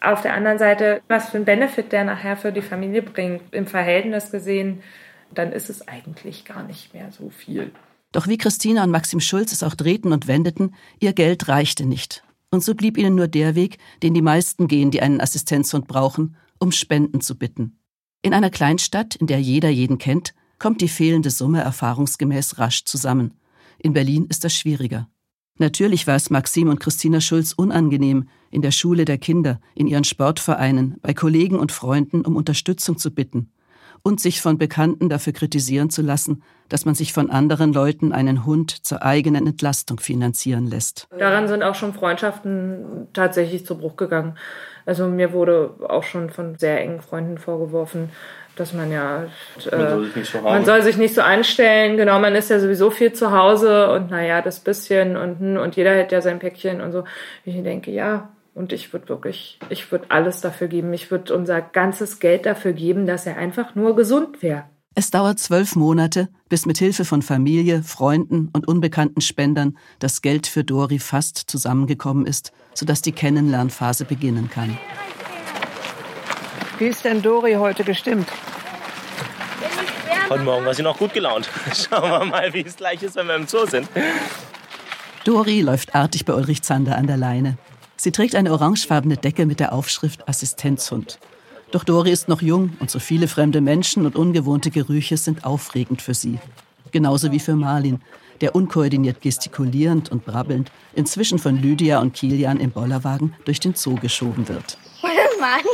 Auf 0.00 0.22
der 0.22 0.34
anderen 0.34 0.58
Seite, 0.58 1.00
was 1.06 1.30
für 1.30 1.36
ein 1.36 1.44
Benefit 1.44 1.92
der 1.92 2.04
nachher 2.04 2.36
für 2.36 2.50
die 2.50 2.62
Familie 2.62 3.02
bringt, 3.02 3.54
im 3.54 3.66
Verhältnis 3.66 4.32
gesehen, 4.32 4.82
dann 5.32 5.52
ist 5.52 5.70
es 5.70 5.86
eigentlich 5.86 6.44
gar 6.44 6.64
nicht 6.64 6.92
mehr 6.92 7.10
so 7.12 7.30
viel. 7.30 7.70
Doch 8.10 8.26
wie 8.26 8.36
Christina 8.36 8.84
und 8.84 8.90
Maxim 8.90 9.20
Schulz 9.20 9.52
es 9.52 9.62
auch 9.62 9.74
drehten 9.74 10.12
und 10.12 10.28
wendeten, 10.28 10.74
ihr 11.00 11.14
Geld 11.14 11.48
reichte 11.48 11.86
nicht. 11.86 12.22
Und 12.52 12.62
so 12.62 12.74
blieb 12.74 12.98
ihnen 12.98 13.14
nur 13.14 13.28
der 13.28 13.54
Weg, 13.54 13.78
den 14.02 14.12
die 14.12 14.22
meisten 14.22 14.68
gehen, 14.68 14.90
die 14.90 15.00
einen 15.00 15.20
Assistenzhund 15.20 15.88
brauchen, 15.88 16.36
um 16.60 16.70
Spenden 16.70 17.22
zu 17.22 17.36
bitten. 17.36 17.78
In 18.20 18.34
einer 18.34 18.50
Kleinstadt, 18.50 19.16
in 19.16 19.26
der 19.26 19.40
jeder 19.40 19.70
jeden 19.70 19.98
kennt, 19.98 20.34
kommt 20.58 20.82
die 20.82 20.88
fehlende 20.88 21.30
Summe 21.30 21.62
erfahrungsgemäß 21.62 22.58
rasch 22.58 22.84
zusammen. 22.84 23.34
In 23.78 23.94
Berlin 23.94 24.26
ist 24.28 24.44
das 24.44 24.54
schwieriger. 24.54 25.08
Natürlich 25.58 26.06
war 26.06 26.16
es 26.16 26.30
Maxim 26.30 26.68
und 26.68 26.78
Christina 26.78 27.20
Schulz 27.20 27.52
unangenehm, 27.52 28.28
in 28.50 28.62
der 28.62 28.70
Schule 28.70 29.06
der 29.06 29.18
Kinder, 29.18 29.58
in 29.74 29.86
ihren 29.86 30.04
Sportvereinen, 30.04 30.96
bei 31.00 31.14
Kollegen 31.14 31.58
und 31.58 31.72
Freunden 31.72 32.20
um 32.20 32.36
Unterstützung 32.36 32.98
zu 32.98 33.12
bitten 33.12 33.50
und 34.02 34.20
sich 34.20 34.40
von 34.40 34.58
Bekannten 34.58 35.08
dafür 35.08 35.32
kritisieren 35.32 35.90
zu 35.90 36.02
lassen, 36.02 36.42
dass 36.68 36.84
man 36.84 36.94
sich 36.94 37.12
von 37.12 37.30
anderen 37.30 37.72
Leuten 37.72 38.12
einen 38.12 38.44
Hund 38.46 38.84
zur 38.84 39.02
eigenen 39.02 39.46
Entlastung 39.46 40.00
finanzieren 40.00 40.66
lässt. 40.66 41.06
Daran 41.16 41.48
sind 41.48 41.62
auch 41.62 41.74
schon 41.74 41.92
Freundschaften 41.92 43.08
tatsächlich 43.12 43.66
zu 43.66 43.76
Bruch 43.76 43.96
gegangen. 43.96 44.36
Also 44.86 45.06
mir 45.06 45.32
wurde 45.32 45.74
auch 45.88 46.02
schon 46.02 46.30
von 46.30 46.58
sehr 46.58 46.80
engen 46.80 47.00
Freunden 47.00 47.38
vorgeworfen, 47.38 48.10
dass 48.56 48.72
man 48.72 48.90
ja 48.90 49.24
äh, 49.70 49.76
man, 49.76 49.88
soll 49.88 50.10
sich, 50.10 50.28
so 50.28 50.40
man 50.40 50.64
soll 50.64 50.82
sich 50.82 50.96
nicht 50.96 51.14
so 51.14 51.22
anstellen, 51.22 51.96
genau, 51.96 52.18
man 52.18 52.34
ist 52.34 52.50
ja 52.50 52.58
sowieso 52.58 52.90
viel 52.90 53.12
zu 53.12 53.32
Hause 53.32 53.90
und 53.92 54.10
naja, 54.10 54.42
das 54.42 54.60
bisschen 54.60 55.16
und, 55.16 55.56
und 55.56 55.76
jeder 55.76 55.94
hätte 55.94 56.14
ja 56.14 56.20
sein 56.20 56.38
Päckchen 56.38 56.80
und 56.80 56.92
so. 56.92 57.04
Ich 57.44 57.54
denke, 57.62 57.90
ja, 57.90 58.30
und 58.54 58.72
ich 58.72 58.92
würde 58.92 59.08
wirklich, 59.08 59.58
ich 59.70 59.90
würde 59.90 60.06
alles 60.10 60.40
dafür 60.40 60.68
geben. 60.68 60.92
Ich 60.92 61.10
würde 61.10 61.34
unser 61.34 61.60
ganzes 61.60 62.20
Geld 62.20 62.46
dafür 62.46 62.72
geben, 62.72 63.06
dass 63.06 63.26
er 63.26 63.36
einfach 63.36 63.74
nur 63.74 63.96
gesund 63.96 64.42
wäre. 64.42 64.64
Es 64.94 65.10
dauert 65.10 65.38
zwölf 65.38 65.74
Monate, 65.74 66.28
bis 66.50 66.66
mit 66.66 66.76
Hilfe 66.76 67.06
von 67.06 67.22
Familie, 67.22 67.82
Freunden 67.82 68.50
und 68.52 68.68
unbekannten 68.68 69.22
Spendern 69.22 69.78
das 70.00 70.20
Geld 70.20 70.46
für 70.46 70.64
Dori 70.64 70.98
fast 70.98 71.38
zusammengekommen 71.38 72.26
ist, 72.26 72.52
sodass 72.74 73.00
die 73.00 73.12
Kennenlernphase 73.12 74.04
beginnen 74.04 74.50
kann. 74.50 74.76
Wie 76.78 76.88
ist 76.88 77.04
denn 77.06 77.22
Dori 77.22 77.54
heute 77.54 77.84
gestimmt? 77.84 78.28
Heute 80.28 80.44
Morgen 80.44 80.66
war 80.66 80.74
sie 80.74 80.82
noch 80.82 80.98
gut 80.98 81.14
gelaunt. 81.14 81.48
Schauen 81.74 82.10
wir 82.10 82.24
mal, 82.26 82.52
wie 82.52 82.60
es 82.60 82.76
gleich 82.76 83.02
ist, 83.02 83.16
wenn 83.16 83.28
wir 83.28 83.36
im 83.36 83.46
Zoo 83.46 83.64
sind. 83.66 83.88
Dori 85.24 85.62
läuft 85.62 85.94
artig 85.94 86.26
bei 86.26 86.34
Ulrich 86.34 86.62
Zander 86.62 86.96
an 86.96 87.06
der 87.06 87.16
Leine. 87.16 87.56
Sie 88.02 88.10
trägt 88.10 88.34
eine 88.34 88.50
orangefarbene 88.50 89.16
Decke 89.16 89.46
mit 89.46 89.60
der 89.60 89.72
Aufschrift 89.72 90.28
Assistenzhund. 90.28 91.20
Doch 91.70 91.84
Dori 91.84 92.10
ist 92.10 92.26
noch 92.26 92.42
jung 92.42 92.76
und 92.80 92.90
so 92.90 92.98
viele 92.98 93.28
fremde 93.28 93.60
Menschen 93.60 94.04
und 94.04 94.16
ungewohnte 94.16 94.72
Gerüche 94.72 95.16
sind 95.16 95.44
aufregend 95.44 96.02
für 96.02 96.12
sie. 96.12 96.40
Genauso 96.90 97.30
wie 97.30 97.38
für 97.38 97.54
Marlin, 97.54 98.00
der 98.40 98.56
unkoordiniert 98.56 99.20
gestikulierend 99.20 100.10
und 100.10 100.24
brabbelnd 100.24 100.72
inzwischen 100.94 101.38
von 101.38 101.62
Lydia 101.62 102.00
und 102.00 102.12
Kilian 102.12 102.58
im 102.58 102.72
Bollerwagen 102.72 103.36
durch 103.44 103.60
den 103.60 103.76
Zoo 103.76 103.94
geschoben 103.94 104.48
wird. 104.48 104.78
Marlin? 105.38 105.64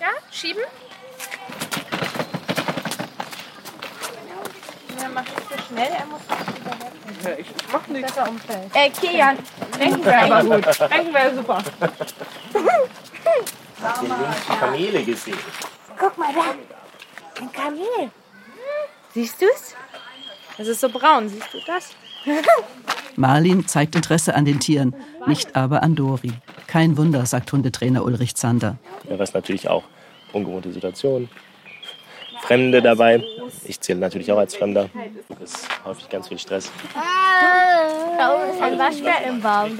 Ja, 0.00 0.10
schieben? 0.30 0.62
Ja, 5.00 5.08
mach 5.12 5.24
das 5.24 5.42
so 5.48 5.74
schnell, 5.74 5.90
er 5.90 6.06
muss 6.06 6.53
ich 7.38 7.46
mach 7.72 7.86
nichts. 7.88 8.16
Äh, 8.16 8.90
wir 10.04 10.22
aber 10.22 10.44
gut. 10.44 10.90
Denken 10.90 11.14
wir 11.14 11.34
super. 11.34 11.62
Die 14.02 14.56
Kamele 14.58 15.04
gesehen. 15.04 15.38
Guck 15.98 16.18
mal 16.18 16.32
da. 16.34 17.40
Ein 17.40 17.52
Kamel. 17.52 18.10
Siehst 19.12 19.40
du's? 19.40 19.74
Es 20.58 20.68
ist 20.68 20.80
so 20.80 20.88
braun, 20.88 21.28
siehst 21.28 21.52
du 21.52 21.58
das? 21.66 21.90
Marlin 23.16 23.66
zeigt 23.66 23.94
Interesse 23.94 24.34
an 24.34 24.44
den 24.44 24.60
Tieren, 24.60 24.94
nicht 25.26 25.56
aber 25.56 25.82
an 25.82 25.94
Dori. 25.94 26.32
Kein 26.66 26.96
Wunder, 26.96 27.26
sagt 27.26 27.52
Hundetrainer 27.52 28.04
Ulrich 28.04 28.34
Zander. 28.34 28.76
Ja, 29.08 29.18
was 29.18 29.34
natürlich 29.34 29.68
auch 29.68 29.84
ungewohnte 30.32 30.72
Situationen. 30.72 31.28
Fremde 32.46 32.82
dabei. 32.82 33.24
Ich 33.64 33.80
zähle 33.80 34.00
natürlich 34.00 34.30
auch 34.30 34.38
als 34.38 34.54
Fremder. 34.54 34.90
Das 35.28 35.50
ist 35.50 35.68
häufig 35.84 36.08
ganz 36.10 36.28
viel 36.28 36.38
Stress. 36.38 36.70
Da 38.18 38.34
oben 38.34 38.50
ist 38.50 38.60
ein 38.60 38.78
Waschbär 38.78 39.26
im 39.28 39.40
Baum. 39.40 39.78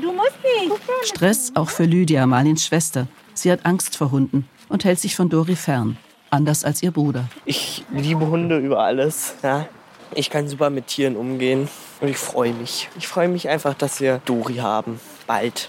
Du 0.00 0.12
musst 0.12 0.36
nicht. 0.42 1.08
Stress 1.08 1.52
auch 1.54 1.68
für 1.68 1.84
Lydia, 1.84 2.26
Marlins 2.26 2.64
Schwester. 2.64 3.06
Sie 3.34 3.50
hat 3.50 3.66
Angst 3.66 3.96
vor 3.96 4.10
Hunden 4.10 4.48
und 4.68 4.84
hält 4.84 4.98
sich 4.98 5.16
von 5.16 5.28
Dori 5.28 5.56
fern. 5.56 5.96
Anders 6.30 6.64
als 6.64 6.82
ihr 6.82 6.92
Bruder. 6.92 7.24
Ich 7.44 7.84
liebe 7.90 8.26
Hunde 8.26 8.58
über 8.58 8.80
alles. 8.80 9.34
Ja. 9.42 9.66
Ich 10.14 10.30
kann 10.30 10.48
super 10.48 10.70
mit 10.70 10.86
Tieren 10.86 11.16
umgehen 11.16 11.68
und 12.00 12.08
ich 12.08 12.16
freue 12.16 12.52
mich. 12.52 12.88
Ich 12.98 13.08
freue 13.08 13.28
mich 13.28 13.48
einfach, 13.48 13.74
dass 13.74 14.00
wir 14.00 14.20
Dori 14.24 14.56
haben. 14.56 15.00
Bald. 15.26 15.68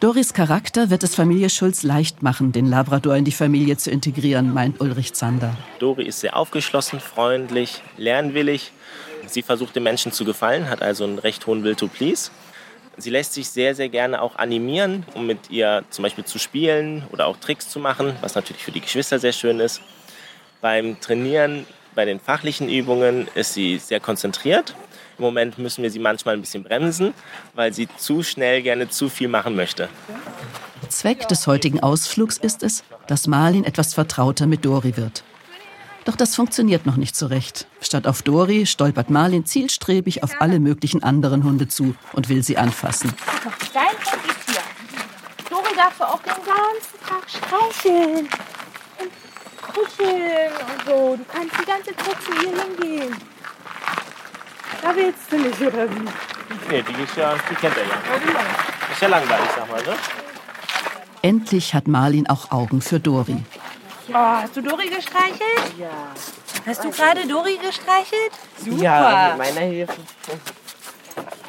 Doris 0.00 0.32
Charakter 0.32 0.88
wird 0.88 1.02
es 1.02 1.14
Familie 1.14 1.50
Schulz 1.50 1.82
leicht 1.82 2.22
machen, 2.22 2.52
den 2.52 2.64
Labrador 2.64 3.16
in 3.16 3.26
die 3.26 3.32
Familie 3.32 3.76
zu 3.76 3.90
integrieren, 3.90 4.54
meint 4.54 4.80
Ulrich 4.80 5.12
Zander. 5.12 5.54
Dori 5.78 6.06
ist 6.06 6.20
sehr 6.20 6.38
aufgeschlossen, 6.38 7.00
freundlich, 7.00 7.82
lernwillig. 7.98 8.72
Sie 9.26 9.42
versucht 9.42 9.76
den 9.76 9.82
Menschen 9.82 10.10
zu 10.10 10.24
gefallen, 10.24 10.70
hat 10.70 10.80
also 10.80 11.04
einen 11.04 11.18
recht 11.18 11.46
hohen 11.46 11.64
Will 11.64 11.74
to 11.74 11.86
Please. 11.86 12.30
Sie 12.96 13.10
lässt 13.10 13.34
sich 13.34 13.50
sehr, 13.50 13.74
sehr 13.74 13.90
gerne 13.90 14.22
auch 14.22 14.36
animieren, 14.36 15.04
um 15.12 15.26
mit 15.26 15.50
ihr 15.50 15.84
zum 15.90 16.04
Beispiel 16.04 16.24
zu 16.24 16.38
spielen 16.38 17.02
oder 17.12 17.26
auch 17.26 17.36
Tricks 17.36 17.68
zu 17.68 17.78
machen, 17.78 18.16
was 18.22 18.34
natürlich 18.34 18.64
für 18.64 18.72
die 18.72 18.80
Geschwister 18.80 19.18
sehr 19.18 19.34
schön 19.34 19.60
ist. 19.60 19.82
Beim 20.62 20.98
Trainieren, 21.00 21.66
bei 21.94 22.06
den 22.06 22.20
fachlichen 22.20 22.70
Übungen 22.70 23.28
ist 23.34 23.52
sie 23.52 23.76
sehr 23.76 24.00
konzentriert 24.00 24.74
im 25.20 25.24
Moment 25.26 25.58
müssen 25.58 25.82
wir 25.82 25.90
sie 25.90 25.98
manchmal 25.98 26.34
ein 26.34 26.40
bisschen 26.40 26.64
bremsen, 26.64 27.12
weil 27.54 27.72
sie 27.72 27.88
zu 27.98 28.22
schnell 28.22 28.62
gerne 28.62 28.88
zu 28.88 29.08
viel 29.08 29.28
machen 29.28 29.54
möchte. 29.54 29.88
Zweck 30.88 31.28
des 31.28 31.46
heutigen 31.46 31.80
Ausflugs 31.80 32.38
ist 32.38 32.62
es, 32.62 32.82
dass 33.06 33.26
Marlin 33.26 33.64
etwas 33.64 33.94
vertrauter 33.94 34.46
mit 34.46 34.64
Dori 34.64 34.96
wird. 34.96 35.22
Doch 36.06 36.16
das 36.16 36.34
funktioniert 36.34 36.86
noch 36.86 36.96
nicht 36.96 37.14
so 37.14 37.26
recht. 37.26 37.66
Statt 37.82 38.06
auf 38.06 38.22
Dori 38.22 38.64
stolpert 38.64 39.10
Marlin 39.10 39.44
zielstrebig 39.44 40.22
auf 40.24 40.40
alle 40.40 40.58
möglichen 40.58 41.02
anderen 41.02 41.44
Hunde 41.44 41.68
zu 41.68 41.94
und 42.14 42.30
will 42.30 42.42
sie 42.42 42.56
anfassen. 42.56 43.12
Dein 43.74 43.84
Hund 43.84 44.26
ist 44.26 44.50
hier. 44.50 44.62
Dori 45.50 45.76
darfst 45.76 46.00
du 46.00 46.04
auch 46.04 46.22
den 46.22 46.32
ganzen 46.32 46.98
Tag 47.06 47.28
streicheln. 47.28 48.28
Und 48.98 49.10
kuscheln 49.62 50.52
und 50.52 50.86
so. 50.86 51.16
Du 51.16 51.24
kannst 51.30 51.54
die 51.60 51.66
ganze 51.66 51.94
Zeit 51.94 52.16
zu 52.22 52.32
ihr 52.32 52.62
hingehen. 52.62 53.29
Da 54.82 54.96
willst 54.96 55.30
du 55.30 55.38
nicht, 55.38 55.60
oder 55.60 55.90
wie? 55.90 56.08
Nee, 56.68 56.82
die, 56.82 57.02
ist 57.02 57.16
ja, 57.16 57.34
die 57.48 57.54
kennt 57.54 57.76
er 57.76 57.84
ja. 57.84 57.94
Ist 58.92 59.02
ja 59.02 59.08
langweilig, 59.08 59.48
sag 59.54 59.70
mal, 59.70 59.82
ne? 59.82 59.96
Endlich 61.22 61.74
hat 61.74 61.86
Marlin 61.86 62.28
auch 62.28 62.50
Augen 62.50 62.80
für 62.80 62.98
Dori. 62.98 63.44
Oh, 64.08 64.14
hast 64.14 64.56
du 64.56 64.62
Dori 64.62 64.88
gestreichelt? 64.88 65.78
Ja. 65.78 65.90
Hast 66.66 66.82
du 66.82 66.90
gerade 66.90 67.26
Dori 67.28 67.58
gestreichelt? 67.58 68.32
Super. 68.56 68.82
Ja, 68.82 69.36
mit 69.36 69.38
meiner 69.38 69.66
Hilfe. 69.66 69.94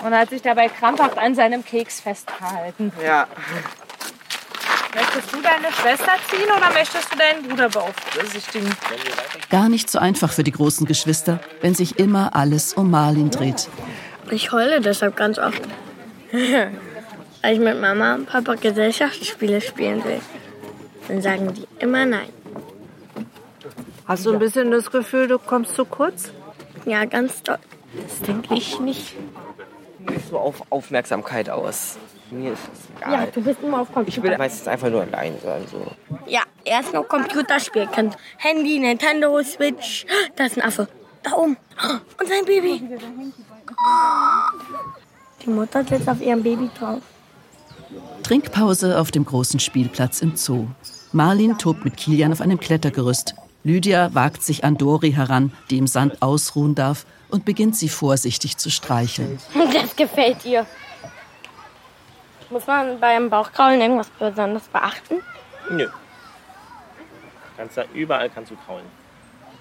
Und 0.04 0.14
hat 0.14 0.30
sich 0.30 0.42
dabei 0.42 0.68
krampfhaft 0.68 1.18
an 1.18 1.34
seinem 1.36 1.64
Keks 1.64 2.02
festgehalten. 2.02 2.92
Ja. 3.04 3.28
Möchtest 4.94 5.34
du 5.34 5.42
deine 5.42 5.72
Schwester 5.72 6.12
ziehen 6.30 6.50
oder 6.56 6.72
möchtest 6.74 7.14
du 7.14 7.18
deinen 7.18 7.48
Bruder 7.48 7.70
beaufsichtigen? 7.70 8.70
Gar 9.50 9.70
nicht 9.70 9.90
so 9.90 10.00
einfach 10.00 10.32
für 10.32 10.44
die 10.44 10.52
großen 10.52 10.86
Geschwister, 10.86 11.40
wenn 11.62 11.76
sich 11.76 11.98
immer 11.98 12.36
alles 12.36 12.74
um 12.74 12.92
Marlin 12.92 13.30
dreht. 13.30 13.70
Ich 14.30 14.52
heule 14.52 14.82
deshalb 14.82 15.16
ganz 15.16 15.40
oft. 15.40 15.62
Weil 16.32 17.54
ich 17.54 17.60
mit 17.60 17.80
Mama 17.80 18.16
und 18.16 18.28
Papa 18.28 18.56
Gesellschaftsspiele 18.56 19.62
spielen 19.62 20.04
will. 20.04 20.22
Dann 21.08 21.22
sagen 21.22 21.54
die 21.54 21.68
immer 21.80 22.06
nein. 22.06 22.30
Hast 24.06 24.26
du 24.26 24.34
ein 24.34 24.40
bisschen 24.40 24.72
das 24.72 24.92
Gefühl, 24.92 25.28
du 25.28 25.40
kommst 25.40 25.76
zu 25.76 25.86
kurz? 25.86 26.32
Ja, 26.86 27.06
ganz 27.06 27.44
doll. 27.44 27.58
Das 27.94 28.22
denke 28.22 28.56
ich 28.56 28.80
nicht. 28.80 29.16
Ich 30.16 30.26
so 30.30 30.38
auf 30.38 30.64
Aufmerksamkeit 30.70 31.50
aus. 31.50 31.98
Mir 32.32 32.54
ist 32.54 32.62
es 32.74 32.80
egal. 32.98 33.14
Ja, 33.14 33.26
du 33.28 33.42
bist 33.42 33.62
immer 33.62 33.82
auf 33.82 33.90
Ich 33.90 33.94
Computer. 33.94 34.24
will 34.24 34.38
meistens 34.38 34.68
einfach 34.68 34.90
nur 34.90 35.02
allein 35.02 35.34
sein. 35.44 35.64
So. 35.70 35.86
Ja, 36.28 36.42
erst 36.64 36.94
noch 36.94 37.08
Computerspiel. 37.08 37.88
Kann 37.88 38.16
Handy, 38.38 38.80
Nintendo, 38.80 39.42
Switch. 39.44 40.06
Da 40.36 40.46
ist 40.46 40.58
ein 40.58 40.64
Affe. 40.64 40.88
Da 41.24 41.34
oben. 41.34 41.58
Und 42.20 42.28
sein 42.28 42.46
Baby. 42.46 42.82
Die 45.46 45.50
Mutter 45.50 45.84
sitzt 45.84 46.08
auf 46.08 46.22
ihrem 46.22 46.42
Baby 46.44 46.70
drauf. 46.78 47.00
Trinkpause 48.24 49.00
auf 49.00 49.12
dem 49.12 49.26
großen 49.26 49.60
Spielplatz 49.60 50.22
im 50.22 50.36
Zoo. 50.38 50.68
Marlin 51.12 51.58
tobt 51.58 51.84
mit 51.84 51.98
Kilian 51.98 52.32
auf 52.32 52.40
einem 52.42 52.60
Klettergerüst. 52.60 53.36
Lydia 53.64 54.14
wagt 54.16 54.42
sich 54.44 54.64
an 54.64 54.78
Dori 54.78 55.12
heran, 55.12 55.52
die 55.70 55.78
im 55.78 55.88
Sand 55.88 56.22
ausruhen 56.22 56.74
darf, 56.76 57.06
und 57.30 57.46
beginnt 57.46 57.76
sie 57.76 57.90
vorsichtig 57.90 58.58
zu 58.58 58.70
streicheln. 58.70 59.40
Das 59.74 59.96
gefällt 59.96 60.44
ihr. 60.46 60.66
Muss 62.52 62.68
man 62.68 63.00
beim 63.00 63.30
Bauchkraulen 63.30 63.80
irgendwas 63.80 64.10
besonders 64.10 64.68
beachten? 64.68 65.22
Nö. 65.70 65.88
Kannst 67.56 67.78
da 67.78 67.86
überall 67.94 68.30
kannst 68.30 68.52
du 68.52 68.56
kraulen. 68.66 68.86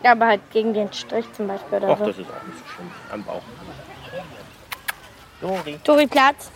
Ja, 0.03 0.13
aber 0.13 0.27
halt 0.27 0.41
gegen 0.51 0.75
den 0.75 0.93
Strich 0.93 1.27
zum 1.33 1.47
Beispiel 1.47 1.79
oder 1.79 1.91
Och, 1.91 1.99
so. 1.99 2.07
das 2.07 2.19
ist 2.19 2.31
auch 2.31 2.47
nicht 2.47 2.59
so 2.59 2.65
schlimm. 2.75 2.91
Am 3.13 3.23
Bauch. 3.23 3.43
Dori. 5.41 5.79
Tori, 5.85 6.07
Platz. 6.07 6.51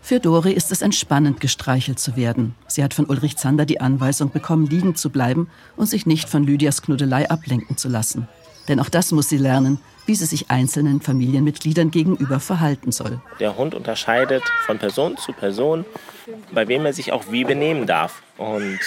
Für 0.00 0.20
Dori 0.20 0.52
ist 0.52 0.70
es 0.70 0.80
entspannend, 0.80 1.40
gestreichelt 1.40 1.98
zu 1.98 2.16
werden. 2.16 2.54
Sie 2.66 2.82
hat 2.84 2.94
von 2.94 3.06
Ulrich 3.06 3.36
Zander 3.36 3.66
die 3.66 3.80
Anweisung 3.80 4.30
bekommen, 4.30 4.66
liegen 4.66 4.94
zu 4.94 5.10
bleiben 5.10 5.50
und 5.76 5.86
sich 5.86 6.06
nicht 6.06 6.28
von 6.28 6.44
Lydias 6.44 6.82
Knuddelei 6.82 7.28
ablenken 7.28 7.76
zu 7.76 7.88
lassen. 7.88 8.28
Denn 8.68 8.80
auch 8.80 8.88
das 8.88 9.12
muss 9.12 9.28
sie 9.28 9.38
lernen, 9.38 9.80
wie 10.06 10.14
sie 10.14 10.26
sich 10.26 10.50
einzelnen 10.50 11.00
Familienmitgliedern 11.00 11.90
gegenüber 11.90 12.40
verhalten 12.40 12.92
soll. 12.92 13.20
Der 13.40 13.56
Hund 13.56 13.74
unterscheidet 13.74 14.42
von 14.64 14.78
Person 14.78 15.16
zu 15.16 15.32
Person, 15.32 15.84
bei 16.52 16.68
wem 16.68 16.86
er 16.86 16.92
sich 16.92 17.12
auch 17.12 17.24
wie 17.30 17.44
benehmen 17.44 17.86
darf. 17.86 18.22
Und 18.36 18.78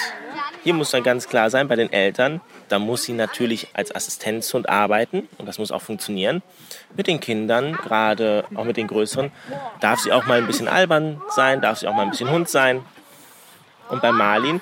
hier 0.64 0.74
muss 0.74 0.92
dann 0.92 1.04
ganz 1.04 1.28
klar 1.28 1.50
sein, 1.50 1.68
bei 1.68 1.76
den 1.76 1.92
Eltern, 1.92 2.42
da 2.70 2.80
muss 2.80 3.04
sie 3.04 3.14
natürlich 3.14 3.68
als 3.74 3.94
Assistenzhund 3.94 4.70
arbeiten 4.70 5.28
und 5.38 5.48
das 5.48 5.60
muss 5.60 5.72
auch 5.72 5.82
funktionieren. 5.82 6.42
Mit 6.96 7.08
den 7.08 7.20
Kindern, 7.20 7.74
gerade 7.74 8.46
auch 8.56 8.66
mit 8.66 8.78
den 8.78 8.88
Größeren, 8.88 9.32
darf 9.80 10.00
sie 10.00 10.12
auch 10.12 10.26
mal 10.26 10.38
ein 10.38 10.48
bisschen 10.48 10.68
albern 10.68 11.22
sein, 11.30 11.62
darf 11.62 11.80
sie 11.80 11.88
auch 11.88 11.94
mal 11.94 12.04
ein 12.04 12.12
bisschen 12.12 12.30
Hund 12.30 12.50
sein. 12.50 12.82
Und 13.90 14.02
bei 14.02 14.12
Marlin 14.12 14.62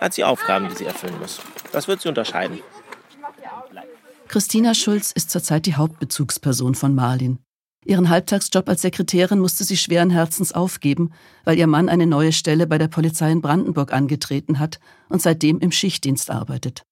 hat 0.00 0.14
sie 0.14 0.24
Aufgaben, 0.24 0.68
die 0.68 0.74
sie 0.74 0.86
erfüllen 0.86 1.18
muss. 1.20 1.40
Das 1.72 1.86
wird 1.86 2.00
sie 2.00 2.08
unterscheiden. 2.08 2.60
Christina 4.30 4.76
Schulz 4.76 5.10
ist 5.10 5.28
zurzeit 5.28 5.66
die 5.66 5.74
Hauptbezugsperson 5.74 6.76
von 6.76 6.94
Marlin. 6.94 7.40
Ihren 7.84 8.10
Halbtagsjob 8.10 8.68
als 8.68 8.82
Sekretärin 8.82 9.40
musste 9.40 9.64
sie 9.64 9.76
schweren 9.76 10.10
Herzens 10.10 10.52
aufgeben, 10.52 11.10
weil 11.42 11.58
ihr 11.58 11.66
Mann 11.66 11.88
eine 11.88 12.06
neue 12.06 12.30
Stelle 12.30 12.68
bei 12.68 12.78
der 12.78 12.86
Polizei 12.86 13.32
in 13.32 13.40
Brandenburg 13.40 13.92
angetreten 13.92 14.60
hat 14.60 14.78
und 15.08 15.20
seitdem 15.20 15.58
im 15.58 15.72
Schichtdienst 15.72 16.30
arbeitet. 16.30 16.84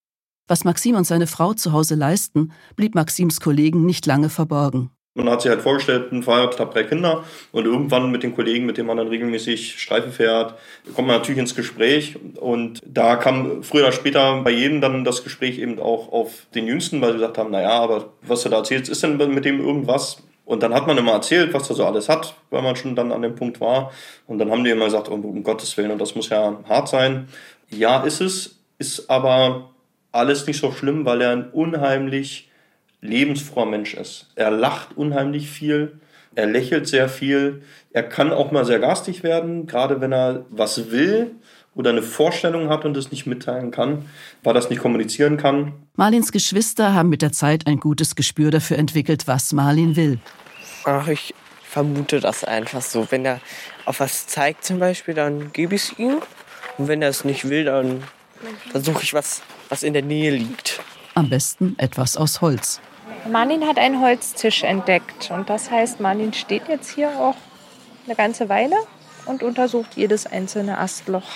Was 0.49 0.65
Maxim 0.65 0.97
und 0.97 1.05
seine 1.07 1.27
Frau 1.27 1.53
zu 1.53 1.71
Hause 1.71 1.95
leisten, 1.95 2.51
blieb 2.75 2.93
Maxims 2.93 3.39
Kollegen 3.39 3.85
nicht 3.85 4.05
lange 4.05 4.27
verborgen. 4.27 4.91
Man 5.23 5.33
hat 5.33 5.41
sich 5.41 5.51
halt 5.51 5.61
vorgestellt, 5.61 6.11
ein 6.11 6.23
verheiratet, 6.23 6.59
hat 6.59 6.73
drei 6.73 6.83
Kinder 6.83 7.23
und 7.51 7.65
irgendwann 7.65 8.11
mit 8.11 8.23
den 8.23 8.35
Kollegen, 8.35 8.65
mit 8.65 8.77
denen 8.77 8.87
man 8.87 8.97
dann 8.97 9.07
regelmäßig 9.07 9.79
Streife 9.79 10.09
fährt, 10.09 10.55
kommt 10.95 11.07
man 11.07 11.17
natürlich 11.17 11.39
ins 11.39 11.55
Gespräch 11.55 12.17
und 12.35 12.79
da 12.85 13.15
kam 13.15 13.63
früher 13.63 13.83
oder 13.83 13.91
später 13.91 14.41
bei 14.41 14.51
jedem 14.51 14.81
dann 14.81 15.03
das 15.03 15.23
Gespräch 15.23 15.59
eben 15.59 15.79
auch 15.79 16.11
auf 16.11 16.47
den 16.55 16.67
Jüngsten, 16.67 17.01
weil 17.01 17.11
sie 17.11 17.17
gesagt 17.19 17.37
haben, 17.37 17.51
naja, 17.51 17.71
aber 17.71 18.13
was 18.21 18.43
du 18.43 18.49
da 18.49 18.57
erzählst, 18.57 18.89
ist 18.89 19.03
denn 19.03 19.17
mit 19.17 19.45
dem 19.45 19.59
irgendwas? 19.59 20.23
Und 20.45 20.63
dann 20.63 20.73
hat 20.73 20.87
man 20.87 20.97
immer 20.97 21.11
erzählt, 21.11 21.53
was 21.53 21.69
er 21.69 21.75
so 21.75 21.85
alles 21.85 22.09
hat, 22.09 22.33
weil 22.49 22.63
man 22.63 22.75
schon 22.75 22.95
dann 22.95 23.11
an 23.11 23.21
dem 23.21 23.35
Punkt 23.35 23.61
war. 23.61 23.91
Und 24.25 24.39
dann 24.39 24.49
haben 24.49 24.63
die 24.63 24.71
immer 24.71 24.85
gesagt, 24.85 25.07
oh, 25.07 25.13
um 25.13 25.43
Gottes 25.43 25.77
Willen, 25.77 25.91
und 25.91 26.01
das 26.01 26.15
muss 26.15 26.29
ja 26.29 26.57
hart 26.67 26.87
sein. 26.87 27.27
Ja, 27.69 28.01
ist 28.01 28.19
es, 28.19 28.57
ist 28.79 29.11
aber 29.11 29.69
alles 30.11 30.47
nicht 30.47 30.59
so 30.59 30.71
schlimm, 30.71 31.05
weil 31.05 31.21
er 31.21 31.31
ein 31.31 31.51
unheimlich 31.51 32.48
lebensfroher 33.01 33.65
Mensch 33.65 33.93
ist. 33.93 34.27
Er 34.35 34.51
lacht 34.51 34.97
unheimlich 34.97 35.49
viel, 35.49 35.99
er 36.35 36.45
lächelt 36.45 36.87
sehr 36.87 37.09
viel, 37.09 37.63
er 37.91 38.03
kann 38.03 38.31
auch 38.31 38.51
mal 38.51 38.65
sehr 38.65 38.79
garstig 38.79 39.23
werden, 39.23 39.67
gerade 39.67 40.01
wenn 40.01 40.13
er 40.13 40.45
was 40.49 40.91
will 40.91 41.31
oder 41.75 41.91
eine 41.91 42.01
Vorstellung 42.01 42.69
hat 42.69 42.85
und 42.85 42.97
es 42.97 43.11
nicht 43.11 43.25
mitteilen 43.25 43.71
kann, 43.71 44.05
weil 44.43 44.51
er 44.51 44.55
das 44.55 44.69
nicht 44.69 44.81
kommunizieren 44.81 45.37
kann. 45.37 45.73
Marlins 45.95 46.31
Geschwister 46.31 46.93
haben 46.93 47.09
mit 47.09 47.21
der 47.21 47.31
Zeit 47.31 47.67
ein 47.67 47.79
gutes 47.79 48.15
Gespür 48.15 48.51
dafür 48.51 48.77
entwickelt, 48.77 49.27
was 49.27 49.53
Marlin 49.53 49.95
will. 49.95 50.19
Ach, 50.85 51.07
ich 51.07 51.33
vermute 51.63 52.19
das 52.19 52.43
einfach 52.43 52.81
so. 52.81 53.07
Wenn 53.11 53.25
er 53.25 53.39
auf 53.85 53.99
was 53.99 54.27
zeigt 54.27 54.63
zum 54.63 54.79
Beispiel, 54.79 55.13
dann 55.13 55.53
gebe 55.53 55.75
ich 55.75 55.83
es 55.83 55.99
ihm. 55.99 56.17
Und 56.77 56.87
wenn 56.87 57.01
er 57.01 57.09
es 57.09 57.25
nicht 57.25 57.49
will, 57.49 57.65
dann 57.65 58.03
versuche 58.71 59.03
ich 59.03 59.13
was, 59.13 59.41
was 59.69 59.83
in 59.83 59.93
der 59.93 60.01
Nähe 60.01 60.31
liegt. 60.31 60.79
Am 61.15 61.29
besten 61.29 61.75
etwas 61.77 62.17
aus 62.17 62.41
Holz. 62.41 62.81
Marlin 63.31 63.67
hat 63.67 63.77
einen 63.77 64.01
Holztisch 64.01 64.63
entdeckt. 64.63 65.31
Und 65.31 65.49
das 65.49 65.69
heißt, 65.71 65.99
Marlin 65.99 66.33
steht 66.33 66.67
jetzt 66.67 66.89
hier 66.89 67.09
auch 67.19 67.35
eine 68.05 68.15
ganze 68.15 68.49
Weile 68.49 68.75
und 69.25 69.43
untersucht 69.43 69.95
jedes 69.95 70.25
einzelne 70.25 70.77
Astloch. 70.77 71.29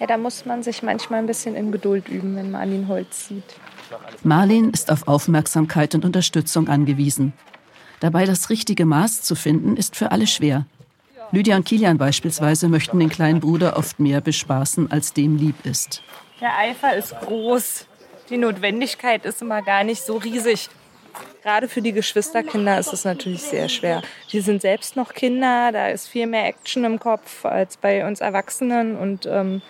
Ja, 0.00 0.06
da 0.06 0.16
muss 0.16 0.44
man 0.44 0.62
sich 0.62 0.82
manchmal 0.82 1.20
ein 1.20 1.26
bisschen 1.26 1.54
in 1.54 1.70
Geduld 1.70 2.08
üben, 2.08 2.34
wenn 2.34 2.50
Marlin 2.50 2.88
Holz 2.88 3.28
sieht. 3.28 3.44
Marlin 4.24 4.70
ist 4.70 4.90
auf 4.90 5.06
Aufmerksamkeit 5.06 5.94
und 5.94 6.04
Unterstützung 6.04 6.68
angewiesen. 6.68 7.32
Dabei 8.00 8.24
das 8.24 8.50
richtige 8.50 8.84
Maß 8.84 9.22
zu 9.22 9.36
finden, 9.36 9.76
ist 9.76 9.94
für 9.94 10.10
alle 10.10 10.26
schwer. 10.26 10.66
Lydia 11.30 11.56
und 11.56 11.64
Kilian 11.64 11.98
beispielsweise 11.98 12.68
möchten 12.68 12.98
den 12.98 13.08
kleinen 13.08 13.40
Bruder 13.40 13.76
oft 13.76 14.00
mehr 14.00 14.20
bespaßen, 14.20 14.90
als 14.90 15.12
dem 15.12 15.36
lieb 15.36 15.54
ist. 15.64 16.02
Der 16.40 16.58
Eifer 16.58 16.96
ist 16.96 17.14
groß. 17.20 17.86
Die 18.32 18.38
Notwendigkeit 18.38 19.26
ist 19.26 19.42
immer 19.42 19.60
gar 19.60 19.84
nicht 19.84 20.02
so 20.02 20.16
riesig. 20.16 20.70
Gerade 21.42 21.68
für 21.68 21.82
die 21.82 21.92
Geschwisterkinder 21.92 22.78
ist 22.78 22.90
es 22.90 23.04
natürlich 23.04 23.42
sehr 23.42 23.68
schwer. 23.68 24.00
Die 24.32 24.40
sind 24.40 24.62
selbst 24.62 24.96
noch 24.96 25.12
Kinder, 25.12 25.70
da 25.70 25.88
ist 25.88 26.08
viel 26.08 26.26
mehr 26.26 26.46
Action 26.46 26.84
im 26.84 26.98
Kopf 26.98 27.44
als 27.44 27.76
bei 27.76 28.06
uns 28.06 28.22
Erwachsenen. 28.22 28.96
Und 28.96 29.26
ähm, 29.26 29.60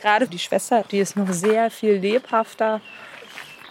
gerade 0.00 0.28
die 0.28 0.38
Schwester, 0.38 0.84
die 0.88 1.00
ist 1.00 1.16
noch 1.16 1.32
sehr 1.32 1.68
viel 1.72 1.94
lebhafter. 1.94 2.80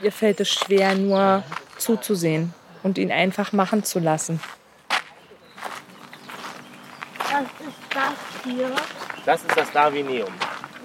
Ihr 0.02 0.12
fällt 0.12 0.42
es 0.42 0.50
schwer, 0.50 0.94
nur 0.96 1.42
zuzusehen 1.78 2.54
und 2.84 2.98
ihn 2.98 3.10
einfach 3.10 3.54
machen 3.54 3.86
zu 3.86 4.00
lassen. 4.00 4.42
Was 7.20 7.42
ist 7.42 7.80
das 7.90 8.44
hier? 8.44 8.72
Das 9.26 9.42
ist 9.44 9.56
das 9.56 9.72
Darwinium. 9.72 10.34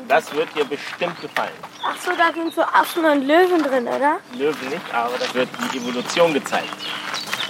Das 0.07 0.33
wird 0.33 0.55
dir 0.55 0.65
bestimmt 0.65 1.21
gefallen. 1.21 1.66
Ach 1.89 1.97
so, 2.03 2.11
da 2.19 2.33
sind 2.35 2.53
so 2.53 2.63
Affen 2.63 3.05
und 3.05 3.27
Löwen 3.29 3.63
drin, 3.63 3.87
oder? 3.87 4.19
Löwen 4.37 4.69
nicht, 4.69 4.93
aber 4.93 5.17
da 5.19 5.33
wird 5.35 5.49
die 5.73 5.79
Evolution 5.79 6.35
gezeigt. 6.35 6.75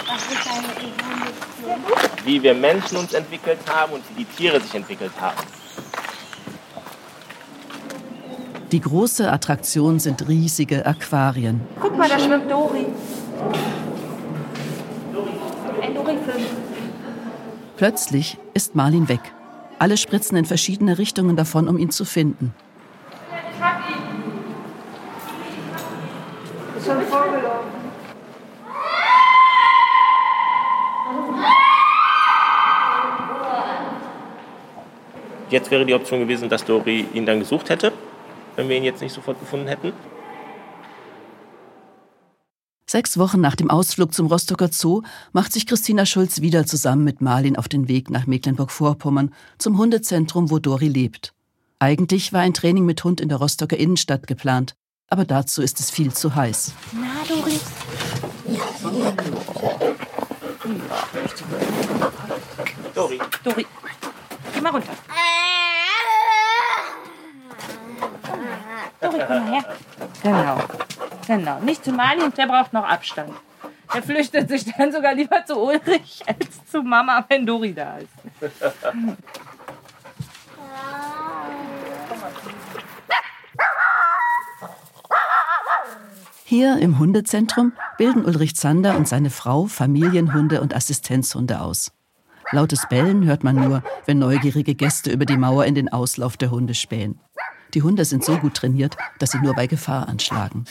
Was 0.06 0.22
ist 0.30 0.46
eine 0.46 0.66
Evolution? 0.66 2.24
Wie 2.24 2.42
wir 2.42 2.54
Menschen 2.54 2.98
uns 2.98 3.14
entwickelt 3.14 3.60
haben 3.66 3.94
und 3.94 4.04
wie 4.10 4.24
die 4.24 4.36
Tiere 4.36 4.60
sich 4.60 4.74
entwickelt 4.74 5.12
haben. 5.18 5.38
Die 8.72 8.80
große 8.80 9.30
Attraktion 9.32 10.00
sind 10.00 10.28
riesige 10.28 10.84
Aquarien. 10.84 11.62
Guck 11.80 11.96
mal, 11.96 12.08
da 12.08 12.18
schwimmt 12.18 12.50
Dori. 12.50 12.86
Ein 15.80 15.94
Dori-Film. 15.94 16.44
Plötzlich 17.76 18.36
ist 18.52 18.74
Marlin 18.74 19.08
weg. 19.08 19.20
Alle 19.78 19.96
spritzen 19.96 20.36
in 20.36 20.44
verschiedene 20.44 20.98
Richtungen 20.98 21.36
davon, 21.36 21.68
um 21.68 21.78
ihn 21.78 21.90
zu 21.90 22.04
finden. 22.04 22.54
Jetzt 35.56 35.70
wäre 35.70 35.86
die 35.86 35.94
Option 35.94 36.20
gewesen, 36.20 36.50
dass 36.50 36.66
Dori 36.66 37.06
ihn 37.14 37.24
dann 37.24 37.38
gesucht 37.38 37.70
hätte, 37.70 37.90
wenn 38.56 38.68
wir 38.68 38.76
ihn 38.76 38.84
jetzt 38.84 39.00
nicht 39.00 39.14
sofort 39.14 39.40
gefunden 39.40 39.68
hätten. 39.68 39.94
Sechs 42.86 43.16
Wochen 43.16 43.40
nach 43.40 43.56
dem 43.56 43.70
Ausflug 43.70 44.12
zum 44.12 44.26
Rostocker 44.26 44.68
Zoo 44.70 45.00
macht 45.32 45.54
sich 45.54 45.66
Christina 45.66 46.04
Schulz 46.04 46.42
wieder 46.42 46.66
zusammen 46.66 47.04
mit 47.04 47.22
Marlin 47.22 47.56
auf 47.56 47.68
den 47.68 47.88
Weg 47.88 48.10
nach 48.10 48.26
Mecklenburg-Vorpommern 48.26 49.32
zum 49.56 49.78
Hundezentrum, 49.78 50.50
wo 50.50 50.58
Dori 50.58 50.88
lebt. 50.88 51.32
Eigentlich 51.78 52.34
war 52.34 52.42
ein 52.42 52.52
Training 52.52 52.84
mit 52.84 53.02
Hund 53.02 53.22
in 53.22 53.30
der 53.30 53.38
Rostocker 53.38 53.78
Innenstadt 53.78 54.26
geplant, 54.26 54.74
aber 55.08 55.24
dazu 55.24 55.62
ist 55.62 55.80
es 55.80 55.90
viel 55.90 56.12
zu 56.12 56.34
heiß. 56.34 56.74
Na, 56.92 57.24
Dori. 57.26 57.58
Dori. 62.94 63.18
Dori, 63.42 63.66
geh 64.52 64.60
mal 64.60 64.72
runter. 64.72 64.92
Komm 69.18 69.44
mal 69.44 69.52
her. 69.52 69.64
Genau, 70.22 70.58
genau. 71.26 71.60
Nicht 71.60 71.84
zu 71.84 71.92
Marlin, 71.92 72.32
der 72.36 72.46
braucht 72.46 72.72
noch 72.72 72.84
Abstand. 72.84 73.32
Er 73.94 74.02
flüchtet 74.02 74.48
sich 74.48 74.64
dann 74.76 74.92
sogar 74.92 75.14
lieber 75.14 75.44
zu 75.44 75.58
Ulrich 75.58 76.22
als 76.26 76.66
zu 76.70 76.82
Mama, 76.82 77.24
wenn 77.28 77.46
Dori 77.46 77.72
da 77.72 77.98
ist. 77.98 78.08
Hier 86.44 86.78
im 86.78 86.98
Hundezentrum 86.98 87.72
bilden 87.98 88.24
Ulrich 88.24 88.54
Zander 88.56 88.96
und 88.96 89.08
seine 89.08 89.30
Frau 89.30 89.66
Familienhunde 89.66 90.60
und 90.60 90.74
Assistenzhunde 90.74 91.60
aus. 91.60 91.92
Lautes 92.52 92.86
Bellen 92.88 93.24
hört 93.24 93.42
man 93.42 93.56
nur, 93.56 93.82
wenn 94.04 94.20
neugierige 94.20 94.76
Gäste 94.76 95.10
über 95.10 95.24
die 95.24 95.36
Mauer 95.36 95.64
in 95.64 95.74
den 95.74 95.92
Auslauf 95.92 96.36
der 96.36 96.52
Hunde 96.52 96.74
spähen. 96.74 97.18
Die 97.74 97.82
Hunde 97.82 98.04
sind 98.04 98.24
so 98.24 98.36
gut 98.38 98.54
trainiert, 98.54 98.96
dass 99.18 99.30
sie 99.32 99.38
nur 99.38 99.54
bei 99.54 99.66
Gefahr 99.66 100.08
anschlagen. 100.08 100.64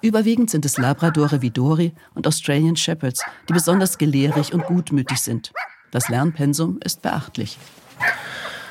Überwiegend 0.00 0.50
sind 0.50 0.64
es 0.64 0.78
Labradore 0.78 1.42
wie 1.42 1.50
Dori 1.50 1.92
und 2.14 2.26
Australian 2.26 2.76
Shepherds, 2.76 3.22
die 3.48 3.52
besonders 3.52 3.98
gelehrig 3.98 4.52
und 4.52 4.64
gutmütig 4.64 5.18
sind. 5.18 5.52
Das 5.90 6.08
Lernpensum 6.08 6.78
ist 6.82 7.02
beachtlich. 7.02 7.58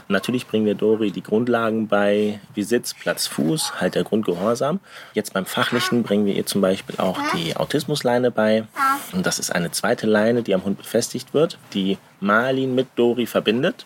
Natürlich 0.09 0.47
bringen 0.47 0.65
wir 0.65 0.75
Dori 0.75 1.11
die 1.11 1.23
Grundlagen 1.23 1.87
bei, 1.87 2.39
wie 2.53 2.63
Sitz, 2.63 2.93
Platz, 2.93 3.25
Fuß, 3.27 3.79
halt 3.79 3.95
der 3.95 4.03
Grundgehorsam. 4.03 4.79
Jetzt 5.13 5.33
beim 5.33 5.45
Fachlichen 5.45 6.03
bringen 6.03 6.25
wir 6.25 6.35
ihr 6.35 6.45
zum 6.45 6.61
Beispiel 6.61 6.97
auch 6.97 7.17
die 7.35 7.55
Autismusleine 7.55 8.29
bei. 8.29 8.67
Und 9.13 9.25
das 9.25 9.39
ist 9.39 9.51
eine 9.51 9.71
zweite 9.71 10.05
Leine, 10.05 10.43
die 10.43 10.53
am 10.53 10.65
Hund 10.65 10.77
befestigt 10.77 11.33
wird, 11.33 11.57
die 11.73 11.97
Marlin 12.19 12.75
mit 12.75 12.87
Dori 12.95 13.25
verbindet. 13.25 13.85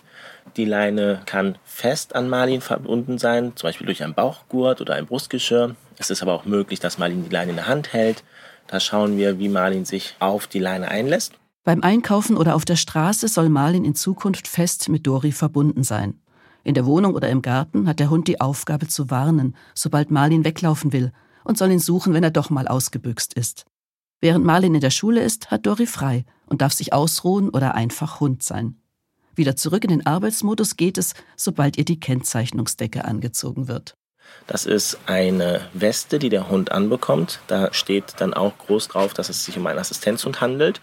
Die 0.55 0.65
Leine 0.65 1.21
kann 1.25 1.57
fest 1.63 2.15
an 2.15 2.29
Marlin 2.29 2.61
verbunden 2.61 3.17
sein, 3.17 3.53
zum 3.55 3.67
Beispiel 3.67 3.85
durch 3.85 4.03
ein 4.03 4.13
Bauchgurt 4.13 4.81
oder 4.81 4.95
ein 4.95 5.05
Brustgeschirr. 5.05 5.75
Es 5.97 6.09
ist 6.09 6.21
aber 6.21 6.33
auch 6.33 6.45
möglich, 6.45 6.79
dass 6.79 6.97
Marlin 6.97 7.23
die 7.23 7.33
Leine 7.33 7.51
in 7.51 7.57
der 7.57 7.67
Hand 7.67 7.93
hält. 7.93 8.23
Da 8.67 8.79
schauen 8.79 9.17
wir, 9.17 9.39
wie 9.39 9.49
Marlin 9.49 9.85
sich 9.85 10.15
auf 10.19 10.47
die 10.47 10.59
Leine 10.59 10.89
einlässt. 10.89 11.33
Beim 11.63 11.83
Einkaufen 11.83 12.37
oder 12.37 12.55
auf 12.55 12.65
der 12.65 12.75
Straße 12.75 13.27
soll 13.27 13.49
Marlin 13.49 13.83
in 13.83 13.93
Zukunft 13.93 14.47
fest 14.47 14.89
mit 14.89 15.05
Dori 15.05 15.31
verbunden 15.31 15.83
sein. 15.83 16.21
In 16.63 16.73
der 16.73 16.85
Wohnung 16.85 17.13
oder 17.13 17.29
im 17.29 17.41
Garten 17.41 17.87
hat 17.87 17.99
der 17.99 18.09
Hund 18.09 18.27
die 18.27 18.41
Aufgabe 18.41 18.87
zu 18.87 19.09
warnen, 19.09 19.55
sobald 19.73 20.11
Marlin 20.11 20.45
weglaufen 20.45 20.93
will 20.93 21.11
und 21.43 21.57
soll 21.57 21.71
ihn 21.71 21.79
suchen, 21.79 22.13
wenn 22.13 22.23
er 22.23 22.31
doch 22.31 22.49
mal 22.49 22.67
ausgebüxt 22.67 23.33
ist. 23.33 23.65
Während 24.19 24.45
Marlin 24.45 24.75
in 24.75 24.81
der 24.81 24.89
Schule 24.89 25.21
ist, 25.21 25.51
hat 25.51 25.65
Dori 25.65 25.85
frei 25.85 26.25
und 26.45 26.61
darf 26.61 26.73
sich 26.73 26.93
ausruhen 26.93 27.49
oder 27.49 27.75
einfach 27.75 28.19
Hund 28.19 28.43
sein. 28.43 28.77
Wieder 29.37 29.55
zurück 29.55 29.83
in 29.83 29.91
den 29.91 30.05
Arbeitsmodus 30.07 30.77
geht 30.77 30.97
es, 30.97 31.13
sobald 31.35 31.77
ihr 31.77 31.85
die 31.85 31.99
Kennzeichnungsdecke 31.99 33.05
angezogen 33.05 33.67
wird. 33.67 33.95
Das 34.47 34.65
ist 34.65 34.97
eine 35.05 35.61
Weste, 35.73 36.17
die 36.17 36.29
der 36.29 36.49
Hund 36.49 36.71
anbekommt. 36.71 37.39
Da 37.45 37.71
steht 37.71 38.15
dann 38.17 38.33
auch 38.33 38.57
groß 38.57 38.87
drauf, 38.87 39.13
dass 39.13 39.29
es 39.29 39.45
sich 39.45 39.55
um 39.55 39.67
einen 39.67 39.77
Assistenzhund 39.77 40.41
handelt. 40.41 40.81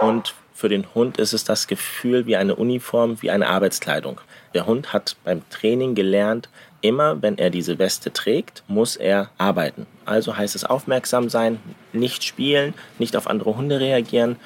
Und 0.00 0.32
für 0.54 0.68
den 0.68 0.94
Hund 0.94 1.18
ist 1.18 1.32
es 1.32 1.42
das 1.42 1.66
Gefühl 1.66 2.24
wie 2.26 2.36
eine 2.36 2.54
Uniform, 2.54 3.20
wie 3.20 3.32
eine 3.32 3.48
Arbeitskleidung. 3.48 4.20
Der 4.54 4.66
Hund 4.66 4.92
hat 4.92 5.16
beim 5.24 5.42
Training 5.50 5.96
gelernt, 5.96 6.48
immer 6.82 7.20
wenn 7.20 7.36
er 7.36 7.50
diese 7.50 7.80
Weste 7.80 8.12
trägt, 8.12 8.62
muss 8.68 8.94
er 8.94 9.30
arbeiten. 9.38 9.88
Also 10.04 10.36
heißt 10.36 10.54
es 10.54 10.64
aufmerksam 10.64 11.28
sein, 11.28 11.58
nicht 11.92 12.22
spielen, 12.22 12.74
nicht 13.00 13.16
auf 13.16 13.26
andere 13.26 13.56
Hunde 13.56 13.80
reagieren, 13.80 14.36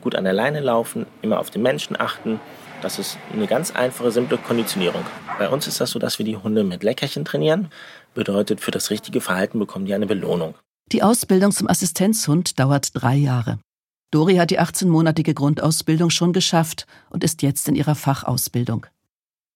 gut 0.00 0.14
an 0.14 0.24
der 0.24 0.32
Leine 0.32 0.60
laufen, 0.60 1.04
immer 1.20 1.40
auf 1.40 1.50
den 1.50 1.60
Menschen 1.60 2.00
achten. 2.00 2.40
Das 2.82 2.98
ist 2.98 3.18
eine 3.32 3.46
ganz 3.46 3.70
einfache, 3.70 4.10
simple 4.10 4.38
Konditionierung. 4.38 5.02
Bei 5.38 5.48
uns 5.48 5.66
ist 5.66 5.80
das 5.80 5.90
so, 5.90 5.98
dass 5.98 6.18
wir 6.18 6.26
die 6.26 6.36
Hunde 6.36 6.64
mit 6.64 6.82
Leckerchen 6.82 7.24
trainieren. 7.24 7.70
Bedeutet, 8.14 8.60
für 8.60 8.70
das 8.70 8.90
richtige 8.90 9.20
Verhalten 9.20 9.58
bekommen 9.58 9.86
die 9.86 9.94
eine 9.94 10.06
Belohnung. 10.06 10.54
Die 10.92 11.02
Ausbildung 11.02 11.52
zum 11.52 11.68
Assistenzhund 11.68 12.60
dauert 12.60 12.90
drei 12.94 13.16
Jahre. 13.16 13.58
Dori 14.12 14.36
hat 14.36 14.50
die 14.50 14.60
18-monatige 14.60 15.34
Grundausbildung 15.34 16.10
schon 16.10 16.32
geschafft 16.32 16.86
und 17.10 17.24
ist 17.24 17.42
jetzt 17.42 17.68
in 17.68 17.74
ihrer 17.74 17.96
Fachausbildung. 17.96 18.86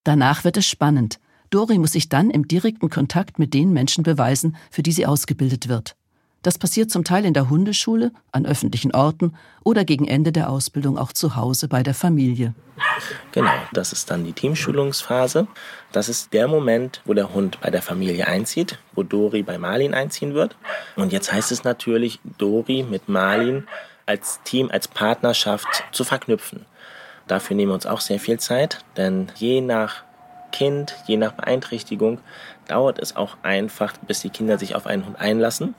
Danach 0.05 0.45
wird 0.45 0.57
es 0.57 0.67
spannend. 0.67 1.21
Dori 1.51 1.79
muss 1.79 1.93
sich 1.93 2.09
dann 2.09 2.31
im 2.31 2.49
direkten 2.49 2.91
Kontakt 2.91 3.39
mit 3.39 3.55
den 3.55 3.73
Menschen 3.73 4.03
beweisen, 4.03 4.57
für 4.71 4.83
die 4.83 4.93
sie 4.93 5.07
ausgebildet 5.07 5.69
wird. 5.69 5.95
Das 6.43 6.57
passiert 6.57 6.91
zum 6.91 7.05
Teil 7.05 7.27
in 7.27 7.35
der 7.35 7.51
Hundeschule, 7.51 8.13
an 8.33 8.47
öffentlichen 8.47 8.95
Orten 8.95 9.35
oder 9.63 9.85
gegen 9.85 10.09
Ende 10.09 10.33
der 10.33 10.49
Ausbildung 10.49 10.97
auch 10.97 11.13
zu 11.13 11.37
Hause 11.37 11.69
bei 11.69 11.83
der 11.83 11.93
Familie. 11.93 12.55
Genau, 13.33 13.53
das 13.73 13.93
ist 13.93 14.11
dann 14.11 14.25
die 14.25 14.33
Teamschulungsphase. 14.33 15.47
Das 15.93 16.09
ist 16.09 16.33
der 16.33 16.49
Moment, 16.49 17.03
wo 17.05 17.13
der 17.13 17.35
Hund 17.35 17.61
bei 17.61 17.71
der 17.71 17.83
Familie 17.83 18.27
einzieht, 18.27 18.79
wo 18.95 19.03
Dori 19.03 19.43
bei 19.43 19.59
Marlin 19.59 19.93
einziehen 19.93 20.33
wird. 20.33 20.57
Und 20.97 21.13
jetzt 21.13 21.31
heißt 21.31 21.53
es 21.53 21.65
natürlich, 21.65 22.21
Dori 22.39 22.85
mit 22.89 23.09
Marlin 23.09 23.67
als 24.07 24.41
Team, 24.43 24.71
als 24.71 24.89
Partnerschaft 24.89 25.85
zu 25.93 26.05
verknüpfen. 26.05 26.65
Dafür 27.27 27.55
nehmen 27.55 27.71
wir 27.71 27.75
uns 27.75 27.87
auch 27.87 28.01
sehr 28.01 28.19
viel 28.19 28.41
Zeit, 28.41 28.85
denn 28.97 29.31
je 29.37 29.61
nach 29.61 30.05
Kind, 30.53 30.97
je 31.07 31.17
nach 31.17 31.33
Beeinträchtigung 31.33 32.19
dauert 32.67 32.99
es 32.99 33.15
auch 33.15 33.37
einfach, 33.43 33.93
bis 33.99 34.21
die 34.21 34.31
Kinder 34.31 34.59
sich 34.59 34.75
auf 34.75 34.87
einen 34.87 35.07
Hund 35.07 35.21
einlassen. 35.21 35.75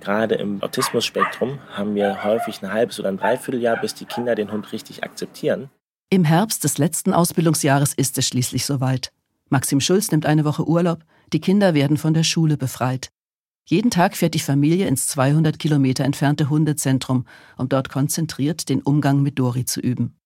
Gerade 0.00 0.34
im 0.36 0.62
Autismus-Spektrum 0.62 1.58
haben 1.72 1.94
wir 1.94 2.24
häufig 2.24 2.62
ein 2.62 2.72
halbes 2.72 2.98
oder 2.98 3.10
ein 3.10 3.18
Dreivierteljahr, 3.18 3.80
bis 3.80 3.94
die 3.94 4.06
Kinder 4.06 4.34
den 4.34 4.50
Hund 4.50 4.72
richtig 4.72 5.04
akzeptieren. 5.04 5.70
Im 6.08 6.24
Herbst 6.24 6.64
des 6.64 6.78
letzten 6.78 7.12
Ausbildungsjahres 7.12 7.94
ist 7.94 8.18
es 8.18 8.26
schließlich 8.26 8.64
soweit. 8.64 9.12
Maxim 9.48 9.80
Schulz 9.80 10.10
nimmt 10.10 10.26
eine 10.26 10.44
Woche 10.44 10.66
Urlaub, 10.66 11.04
die 11.32 11.40
Kinder 11.40 11.74
werden 11.74 11.96
von 11.96 12.14
der 12.14 12.24
Schule 12.24 12.56
befreit. 12.56 13.10
Jeden 13.66 13.90
Tag 13.90 14.16
fährt 14.16 14.34
die 14.34 14.40
Familie 14.40 14.88
ins 14.88 15.06
200 15.08 15.58
Kilometer 15.58 16.04
entfernte 16.04 16.50
Hundezentrum, 16.50 17.26
um 17.56 17.68
dort 17.68 17.88
konzentriert 17.88 18.68
den 18.68 18.82
Umgang 18.82 19.22
mit 19.22 19.38
Dori 19.38 19.64
zu 19.64 19.80
üben. 19.80 20.16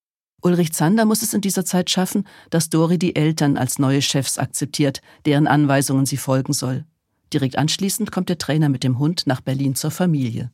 Ulrich 0.40 0.72
Zander 0.72 1.04
muss 1.04 1.22
es 1.22 1.34
in 1.34 1.40
dieser 1.40 1.64
Zeit 1.64 1.90
schaffen, 1.90 2.26
dass 2.50 2.70
Dori 2.70 2.98
die 2.98 3.16
Eltern 3.16 3.56
als 3.56 3.78
neue 3.78 4.02
Chefs 4.02 4.38
akzeptiert, 4.38 5.00
deren 5.26 5.46
Anweisungen 5.46 6.06
sie 6.06 6.18
folgen 6.18 6.52
soll. 6.52 6.84
Direkt 7.32 7.58
anschließend 7.58 8.12
kommt 8.12 8.28
der 8.28 8.38
Trainer 8.38 8.68
mit 8.68 8.84
dem 8.84 8.98
Hund 8.98 9.26
nach 9.26 9.40
Berlin 9.40 9.74
zur 9.74 9.90
Familie. 9.90 10.52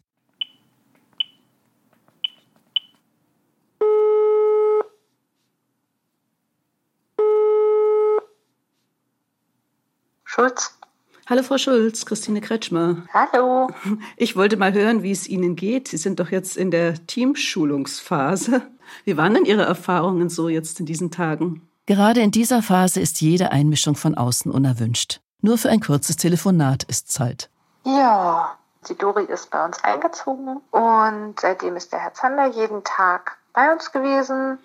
Schulz. 10.24 10.78
Hallo 11.26 11.42
Frau 11.42 11.58
Schulz, 11.58 12.06
Christine 12.06 12.40
Kretschmer. 12.40 13.04
Hallo. 13.12 13.68
Ich 14.16 14.36
wollte 14.36 14.56
mal 14.56 14.72
hören, 14.72 15.02
wie 15.02 15.10
es 15.10 15.28
Ihnen 15.28 15.54
geht. 15.54 15.88
Sie 15.88 15.96
sind 15.96 16.18
doch 16.18 16.30
jetzt 16.30 16.56
in 16.56 16.70
der 16.70 17.06
Teamschulungsphase. 17.06 18.62
Wie 19.04 19.16
waren 19.16 19.34
denn 19.34 19.44
Ihre 19.44 19.62
Erfahrungen 19.62 20.28
so 20.28 20.48
jetzt 20.48 20.80
in 20.80 20.86
diesen 20.86 21.10
Tagen? 21.10 21.68
Gerade 21.86 22.20
in 22.20 22.30
dieser 22.30 22.62
Phase 22.62 23.00
ist 23.00 23.20
jede 23.20 23.52
Einmischung 23.52 23.96
von 23.96 24.14
außen 24.14 24.50
unerwünscht. 24.50 25.20
Nur 25.42 25.58
für 25.58 25.70
ein 25.70 25.80
kurzes 25.80 26.16
Telefonat 26.16 26.82
ist 26.84 27.12
Zeit. 27.12 27.48
Ja, 27.84 28.56
die 28.88 28.96
Dori 28.96 29.24
ist 29.24 29.50
bei 29.50 29.64
uns 29.64 29.82
eingezogen 29.82 30.60
und 30.70 31.40
seitdem 31.40 31.76
ist 31.76 31.92
der 31.92 32.00
Herr 32.00 32.14
Zander 32.14 32.46
jeden 32.46 32.84
Tag 32.84 33.38
bei 33.52 33.72
uns 33.72 33.92
gewesen, 33.92 34.58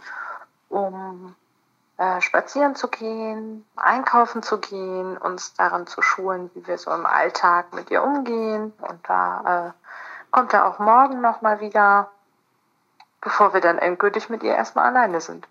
um 0.70 1.36
äh, 1.98 2.20
spazieren 2.20 2.76
zu 2.76 2.90
gehen, 2.90 3.66
einkaufen 3.78 4.44
zu 4.44 4.60
gehen, 4.60 5.18
uns 5.18 5.54
daran 5.54 5.88
zu 5.88 6.02
schulen, 6.02 6.50
wie 6.54 6.68
wir 6.68 6.78
so 6.78 6.92
im 6.92 7.06
Alltag 7.06 7.74
mit 7.74 7.90
ihr 7.90 8.04
umgehen. 8.04 8.74
Und 8.82 9.00
da 9.08 9.68
äh, 9.68 9.72
kommt 10.32 10.54
er 10.54 10.68
auch 10.68 10.80
morgen 10.80 11.22
nochmal 11.22 11.62
wieder, 11.62 12.12
bevor 13.22 13.54
wir 13.54 13.62
dann 13.62 13.78
endgültig 13.78 14.30
mit 14.30 14.44
ihr 14.44 14.56
erstmal 14.56 14.88
alleine 14.88 15.22
sind. 15.22 15.48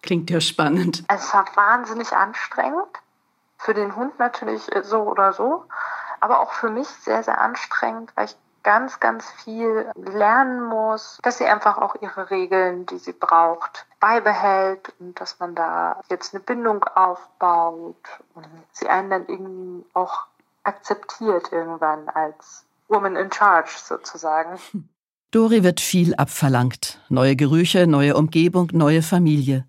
Klingt 0.00 0.30
ja 0.30 0.40
spannend. 0.40 1.04
Es 1.08 1.32
war 1.34 1.44
wahnsinnig 1.54 2.12
anstrengend. 2.12 2.88
Für 3.64 3.74
den 3.74 3.96
Hund 3.96 4.18
natürlich 4.18 4.70
so 4.82 5.02
oder 5.02 5.32
so. 5.32 5.64
Aber 6.20 6.40
auch 6.40 6.52
für 6.52 6.70
mich 6.70 6.86
sehr, 6.86 7.22
sehr 7.22 7.40
anstrengend, 7.40 8.12
weil 8.14 8.26
ich 8.26 8.36
ganz, 8.62 9.00
ganz 9.00 9.28
viel 9.44 9.90
lernen 9.96 10.62
muss, 10.62 11.18
dass 11.22 11.38
sie 11.38 11.46
einfach 11.46 11.78
auch 11.78 11.96
ihre 12.00 12.30
Regeln, 12.30 12.86
die 12.86 12.98
sie 12.98 13.12
braucht, 13.12 13.86
beibehält 14.00 14.92
und 14.98 15.20
dass 15.20 15.38
man 15.40 15.54
da 15.54 16.00
jetzt 16.08 16.34
eine 16.34 16.42
Bindung 16.42 16.84
aufbaut 16.84 17.96
und 18.34 18.46
sie 18.72 18.88
einen 18.88 19.10
dann 19.10 19.26
irgendwie 19.26 19.84
auch 19.94 20.26
akzeptiert 20.64 21.50
irgendwann 21.50 22.08
als 22.08 22.64
Woman 22.88 23.16
in 23.16 23.32
Charge 23.32 23.72
sozusagen. 23.76 24.58
Dori 25.30 25.64
wird 25.64 25.80
viel 25.80 26.14
abverlangt. 26.14 27.00
Neue 27.08 27.36
Gerüche, 27.36 27.86
neue 27.86 28.16
Umgebung, 28.16 28.68
neue 28.72 29.02
Familie. 29.02 29.64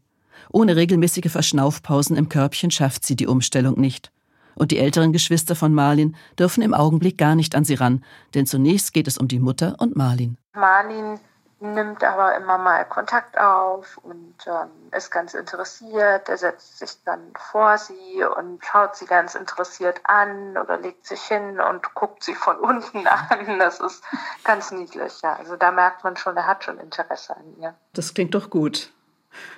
Ohne 0.51 0.75
regelmäßige 0.75 1.31
Verschnaufpausen 1.31 2.15
im 2.15 2.29
Körbchen 2.29 2.71
schafft 2.71 3.05
sie 3.05 3.15
die 3.15 3.27
Umstellung 3.27 3.79
nicht. 3.79 4.11
Und 4.55 4.71
die 4.71 4.79
älteren 4.79 5.13
Geschwister 5.13 5.55
von 5.55 5.73
Marlin 5.73 6.15
dürfen 6.37 6.61
im 6.61 6.73
Augenblick 6.73 7.17
gar 7.17 7.35
nicht 7.35 7.55
an 7.55 7.65
sie 7.65 7.75
ran, 7.75 8.03
denn 8.35 8.45
zunächst 8.45 8.93
geht 8.93 9.07
es 9.07 9.17
um 9.17 9.27
die 9.27 9.39
Mutter 9.39 9.75
und 9.79 9.95
Marlin. 9.95 10.37
Marlin 10.53 11.19
nimmt 11.63 12.03
aber 12.03 12.35
immer 12.35 12.57
mal 12.57 12.83
Kontakt 12.85 13.37
auf 13.37 13.97
und 14.03 14.35
ähm, 14.45 14.69
ist 14.91 15.09
ganz 15.09 15.33
interessiert. 15.33 16.27
Er 16.27 16.37
setzt 16.37 16.79
sich 16.79 16.91
dann 17.05 17.31
vor 17.35 17.77
sie 17.77 18.23
und 18.37 18.63
schaut 18.63 18.95
sie 18.95 19.05
ganz 19.05 19.33
interessiert 19.35 20.01
an 20.03 20.57
oder 20.57 20.77
legt 20.77 21.07
sich 21.07 21.21
hin 21.21 21.59
und 21.59 21.93
guckt 21.95 22.23
sie 22.23 22.35
von 22.35 22.57
unten 22.59 23.07
an. 23.07 23.59
Das 23.59 23.79
ist 23.79 24.03
ganz 24.43 24.71
niedlich, 24.71 25.21
ja. 25.21 25.35
Also 25.37 25.55
da 25.55 25.71
merkt 25.71 26.03
man 26.03 26.17
schon, 26.17 26.35
er 26.35 26.47
hat 26.47 26.63
schon 26.63 26.77
Interesse 26.79 27.35
an 27.35 27.55
ihr. 27.59 27.73
Das 27.93 28.13
klingt 28.13 28.35
doch 28.35 28.49
gut. 28.49 28.91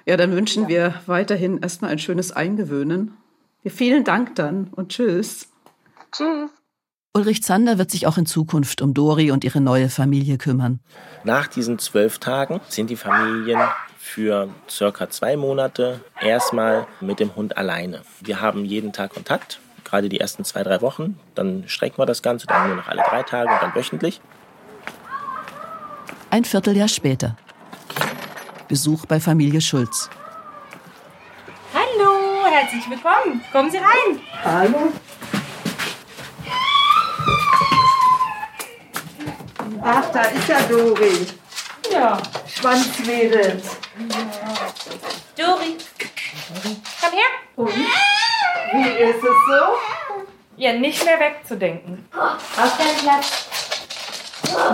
Ja, 0.05 0.17
dann 0.17 0.31
wünschen 0.31 0.63
ja. 0.63 0.69
wir 0.69 1.01
weiterhin 1.05 1.61
erstmal 1.61 1.91
ein 1.91 1.99
schönes 1.99 2.31
Eingewöhnen. 2.31 3.17
Ja, 3.63 3.71
vielen 3.71 4.03
Dank 4.03 4.35
dann 4.35 4.67
und 4.67 4.89
tschüss. 4.89 5.49
Tschüss. 6.11 6.51
Ulrich 7.13 7.43
Zander 7.43 7.77
wird 7.77 7.91
sich 7.91 8.07
auch 8.07 8.17
in 8.17 8.25
Zukunft 8.25 8.81
um 8.81 8.93
Dori 8.93 9.31
und 9.31 9.45
ihre 9.45 9.61
neue 9.61 9.89
Familie 9.89 10.37
kümmern. 10.37 10.81
Nach 11.23 11.47
diesen 11.47 11.79
zwölf 11.79 12.19
Tagen 12.19 12.59
sind 12.67 12.89
die 12.89 12.97
Familien 12.97 13.61
für 13.97 14.49
circa 14.69 15.09
zwei 15.09 15.37
Monate 15.37 16.01
erstmal 16.21 16.87
mit 16.99 17.21
dem 17.21 17.33
Hund 17.35 17.57
alleine. 17.57 18.01
Wir 18.19 18.41
haben 18.41 18.65
jeden 18.65 18.91
Tag 18.91 19.13
Kontakt, 19.13 19.61
gerade 19.85 20.09
die 20.09 20.19
ersten 20.19 20.43
zwei, 20.43 20.61
drei 20.61 20.81
Wochen. 20.81 21.17
Dann 21.35 21.63
strecken 21.67 21.97
wir 21.97 22.05
das 22.05 22.21
Ganze 22.21 22.47
dann 22.47 22.67
nur 22.67 22.75
noch 22.75 22.87
alle 22.89 23.01
drei 23.09 23.23
Tage 23.23 23.49
und 23.49 23.61
dann 23.61 23.73
wöchentlich. 23.75 24.19
Ein 26.29 26.43
Vierteljahr 26.43 26.89
später. 26.89 27.37
Besuch 28.67 29.05
bei 29.05 29.19
Familie 29.19 29.61
Schulz. 29.61 30.09
Hallo, 31.73 32.45
herzlich 32.49 32.89
willkommen. 32.89 33.41
Kommen 33.51 33.69
Sie 33.69 33.77
rein. 33.77 34.19
Hallo. 34.43 34.91
Ach, 39.83 40.11
da 40.11 40.21
ist 40.23 40.47
ja 40.47 40.61
Dori. 40.61 41.27
Ja. 41.91 42.17
Schwanzwedelnd. 42.47 43.63
Dori, 45.37 45.77
komm 47.01 47.11
her. 47.11 47.31
Und? 47.55 47.75
Wie 47.75 48.89
ist 49.03 49.17
es 49.17 49.23
so? 49.23 50.25
Ja, 50.57 50.73
nicht 50.73 51.05
mehr 51.05 51.19
wegzudenken. 51.19 52.05
Auf 52.13 52.77
deinen 52.77 52.97
Platz. 53.03 53.47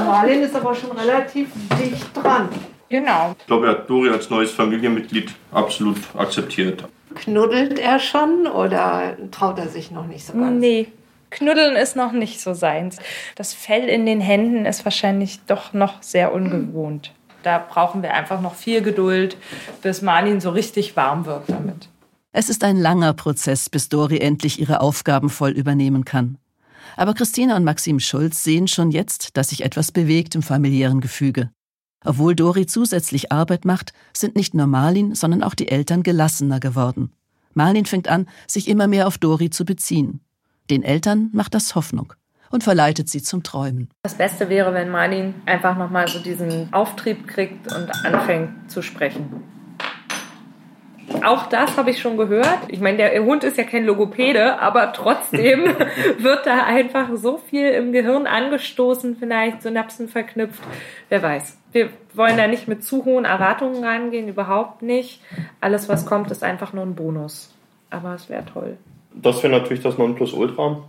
Marlin 0.06 0.44
ist 0.44 0.56
aber 0.56 0.76
schon 0.76 0.92
relativ 0.92 1.50
dicht 1.78 2.16
dran. 2.16 2.50
Genau. 2.92 3.36
Ich 3.40 3.48
glaube, 3.48 3.68
er 3.68 3.72
hat 3.72 3.90
Dori 3.90 4.10
als 4.10 4.30
neues 4.30 4.52
Familienmitglied 4.52 5.34
absolut 5.52 5.98
akzeptiert. 6.16 6.84
Knuddelt 7.16 7.80
er 7.80 8.00
schon 8.00 8.48
oder 8.48 9.18
traut 9.32 9.58
er 9.58 9.70
sich 9.70 9.92
noch 9.92 10.06
nicht 10.06 10.26
so 10.26 10.34
ganz? 10.34 10.60
Nee, 10.60 10.88
Knuddeln 11.30 11.78
ist 11.78 11.96
noch 11.96 12.12
nicht 12.12 12.42
so 12.42 12.54
seins. 12.54 12.98
Das 13.36 13.54
Fell 13.54 13.88
in 13.88 14.06
den 14.06 14.20
Händen 14.20 14.66
ist 14.66 14.86
wahrscheinlich 14.86 15.40
doch 15.48 15.74
noch 15.74 16.04
sehr 16.04 16.34
ungewohnt. 16.34 17.14
Da 17.44 17.58
brauchen 17.58 18.04
wir 18.04 18.14
einfach 18.14 18.42
noch 18.42 18.54
viel 18.54 18.82
Geduld, 18.82 19.38
bis 19.82 20.02
Marlin 20.02 20.42
so 20.42 20.52
richtig 20.52 20.96
warm 20.96 21.26
wird 21.26 21.44
damit. 21.48 21.88
Es 22.34 22.50
ist 22.50 22.64
ein 22.64 22.78
langer 22.78 23.14
Prozess, 23.14 23.70
bis 23.70 23.90
Dori 23.90 24.20
endlich 24.20 24.60
ihre 24.60 24.82
Aufgaben 24.82 25.30
voll 25.30 25.52
übernehmen 25.52 26.06
kann. 26.06 26.38
Aber 26.98 27.14
Christina 27.14 27.56
und 27.56 27.64
Maxim 27.64 28.00
Schulz 28.00 28.44
sehen 28.44 28.68
schon 28.68 28.92
jetzt, 28.92 29.38
dass 29.38 29.50
sich 29.50 29.64
etwas 29.64 29.92
bewegt 29.92 30.36
im 30.36 30.44
familiären 30.44 31.00
Gefüge. 31.00 31.50
Obwohl 32.04 32.36
Dori 32.36 32.66
zusätzlich 32.66 33.32
Arbeit 33.32 33.66
macht, 33.66 33.94
sind 34.14 34.36
nicht 34.36 34.54
nur 34.54 34.68
Marlin, 34.68 35.16
sondern 35.16 35.44
auch 35.44 35.54
die 35.54 35.68
Eltern 35.68 36.04
gelassener 36.04 36.60
geworden. 36.60 37.12
Marlin 37.54 37.86
fängt 37.86 38.08
an, 38.08 38.28
sich 38.48 38.68
immer 38.68 38.88
mehr 38.88 39.08
auf 39.08 39.18
Dori 39.18 39.50
zu 39.50 39.66
beziehen. 39.66 40.22
Den 40.70 40.84
Eltern 40.84 41.30
macht 41.34 41.54
das 41.54 41.76
Hoffnung 41.76 42.14
und 42.50 42.64
verleitet 42.64 43.10
sie 43.10 43.22
zum 43.22 43.44
Träumen. 43.44 43.90
Das 44.04 44.16
Beste 44.16 44.50
wäre, 44.50 44.74
wenn 44.74 44.90
Marlin 44.90 45.36
einfach 45.46 45.78
nochmal 45.78 46.08
so 46.08 46.20
diesen 46.20 46.74
Auftrieb 46.74 47.28
kriegt 47.28 47.72
und 47.72 47.90
anfängt 48.06 48.72
zu 48.72 48.82
sprechen. 48.82 49.44
Auch 51.24 51.48
das 51.48 51.78
habe 51.78 51.92
ich 51.92 52.00
schon 52.00 52.18
gehört. 52.18 52.60
Ich 52.68 52.80
meine, 52.80 52.98
der 52.98 53.24
Hund 53.24 53.44
ist 53.44 53.58
ja 53.58 53.64
kein 53.64 53.86
Logopäde, 53.86 54.60
aber 54.60 54.94
trotzdem 54.94 55.66
wird 56.18 56.46
da 56.46 56.66
einfach 56.66 57.10
so 57.16 57.38
viel 57.38 57.70
im 57.70 57.92
Gehirn 57.92 58.28
angestoßen, 58.28 59.18
vielleicht 59.18 59.62
Synapsen 59.62 60.08
verknüpft. 60.08 60.62
Wer 61.10 61.22
weiß. 61.22 61.58
Wir 61.72 61.90
wollen 62.14 62.38
da 62.38 62.48
nicht 62.48 62.68
mit 62.68 62.84
zu 62.84 63.06
hohen 63.06 63.26
Erwartungen 63.26 63.84
rangehen, 63.84 64.28
überhaupt 64.28 64.82
nicht. 64.82 65.22
Alles, 65.62 65.88
was 65.88 66.06
kommt, 66.06 66.32
ist 66.32 66.44
einfach 66.44 66.74
nur 66.74 66.84
ein 66.84 66.96
Bonus. 66.96 67.54
Aber 67.90 68.16
es 68.16 68.30
wäre 68.30 68.46
toll. 68.46 68.78
Das 69.14 69.44
wäre 69.44 69.54
natürlich 69.54 69.84
das 69.84 69.98
Nonplusultra. 69.98 70.84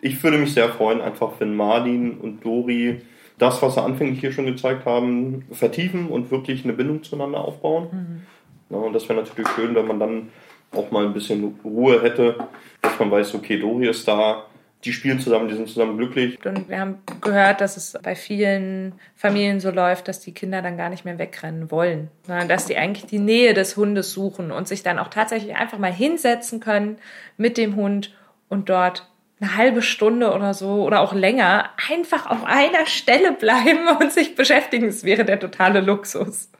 Ich 0.00 0.22
würde 0.22 0.38
mich 0.38 0.54
sehr 0.54 0.68
freuen, 0.68 1.00
einfach 1.00 1.32
wenn 1.38 1.54
Marlin 1.54 2.18
und 2.18 2.44
Dori 2.44 3.00
das, 3.38 3.62
was 3.62 3.74
sie 3.74 3.82
anfänglich 3.82 4.20
hier 4.20 4.32
schon 4.32 4.46
gezeigt 4.46 4.86
haben, 4.86 5.44
vertiefen 5.50 6.08
und 6.08 6.30
wirklich 6.30 6.64
eine 6.64 6.72
Bindung 6.72 7.02
zueinander 7.02 7.44
aufbauen. 7.44 7.88
Mhm. 7.90 8.22
Ja, 8.70 8.76
und 8.76 8.92
das 8.92 9.08
wäre 9.08 9.20
natürlich 9.20 9.48
schön, 9.50 9.74
wenn 9.74 9.86
man 9.86 10.00
dann 10.00 10.30
auch 10.72 10.90
mal 10.90 11.06
ein 11.06 11.12
bisschen 11.12 11.58
Ruhe 11.64 12.02
hätte, 12.02 12.36
dass 12.82 12.98
man 12.98 13.10
weiß, 13.10 13.34
okay, 13.34 13.58
Dori 13.58 13.88
ist 13.88 14.06
da, 14.08 14.46
die 14.84 14.92
spielen 14.92 15.18
zusammen, 15.18 15.48
die 15.48 15.54
sind 15.54 15.68
zusammen 15.68 15.96
glücklich. 15.96 16.38
Und 16.44 16.68
wir 16.68 16.78
haben 16.78 16.98
gehört, 17.20 17.60
dass 17.60 17.76
es 17.76 17.96
bei 18.02 18.14
vielen 18.14 18.92
Familien 19.16 19.60
so 19.60 19.70
läuft, 19.70 20.08
dass 20.08 20.20
die 20.20 20.34
Kinder 20.34 20.60
dann 20.60 20.76
gar 20.76 20.90
nicht 20.90 21.04
mehr 21.04 21.18
wegrennen 21.18 21.70
wollen, 21.70 22.10
sondern 22.26 22.48
dass 22.48 22.66
die 22.66 22.76
eigentlich 22.76 23.06
die 23.06 23.18
Nähe 23.18 23.54
des 23.54 23.76
Hundes 23.76 24.12
suchen 24.12 24.50
und 24.50 24.68
sich 24.68 24.82
dann 24.82 24.98
auch 24.98 25.08
tatsächlich 25.08 25.56
einfach 25.56 25.78
mal 25.78 25.92
hinsetzen 25.92 26.60
können 26.60 26.98
mit 27.36 27.56
dem 27.56 27.76
Hund 27.76 28.14
und 28.48 28.68
dort 28.68 29.08
eine 29.40 29.56
halbe 29.56 29.82
Stunde 29.82 30.32
oder 30.32 30.54
so 30.54 30.84
oder 30.84 31.00
auch 31.00 31.12
länger 31.12 31.70
einfach 31.88 32.26
auf 32.26 32.44
einer 32.44 32.86
Stelle 32.86 33.32
bleiben 33.32 33.88
und 34.00 34.12
sich 34.12 34.34
beschäftigen. 34.34 34.86
Das 34.86 35.04
wäre 35.04 35.24
der 35.24 35.40
totale 35.40 35.80
Luxus. 35.80 36.50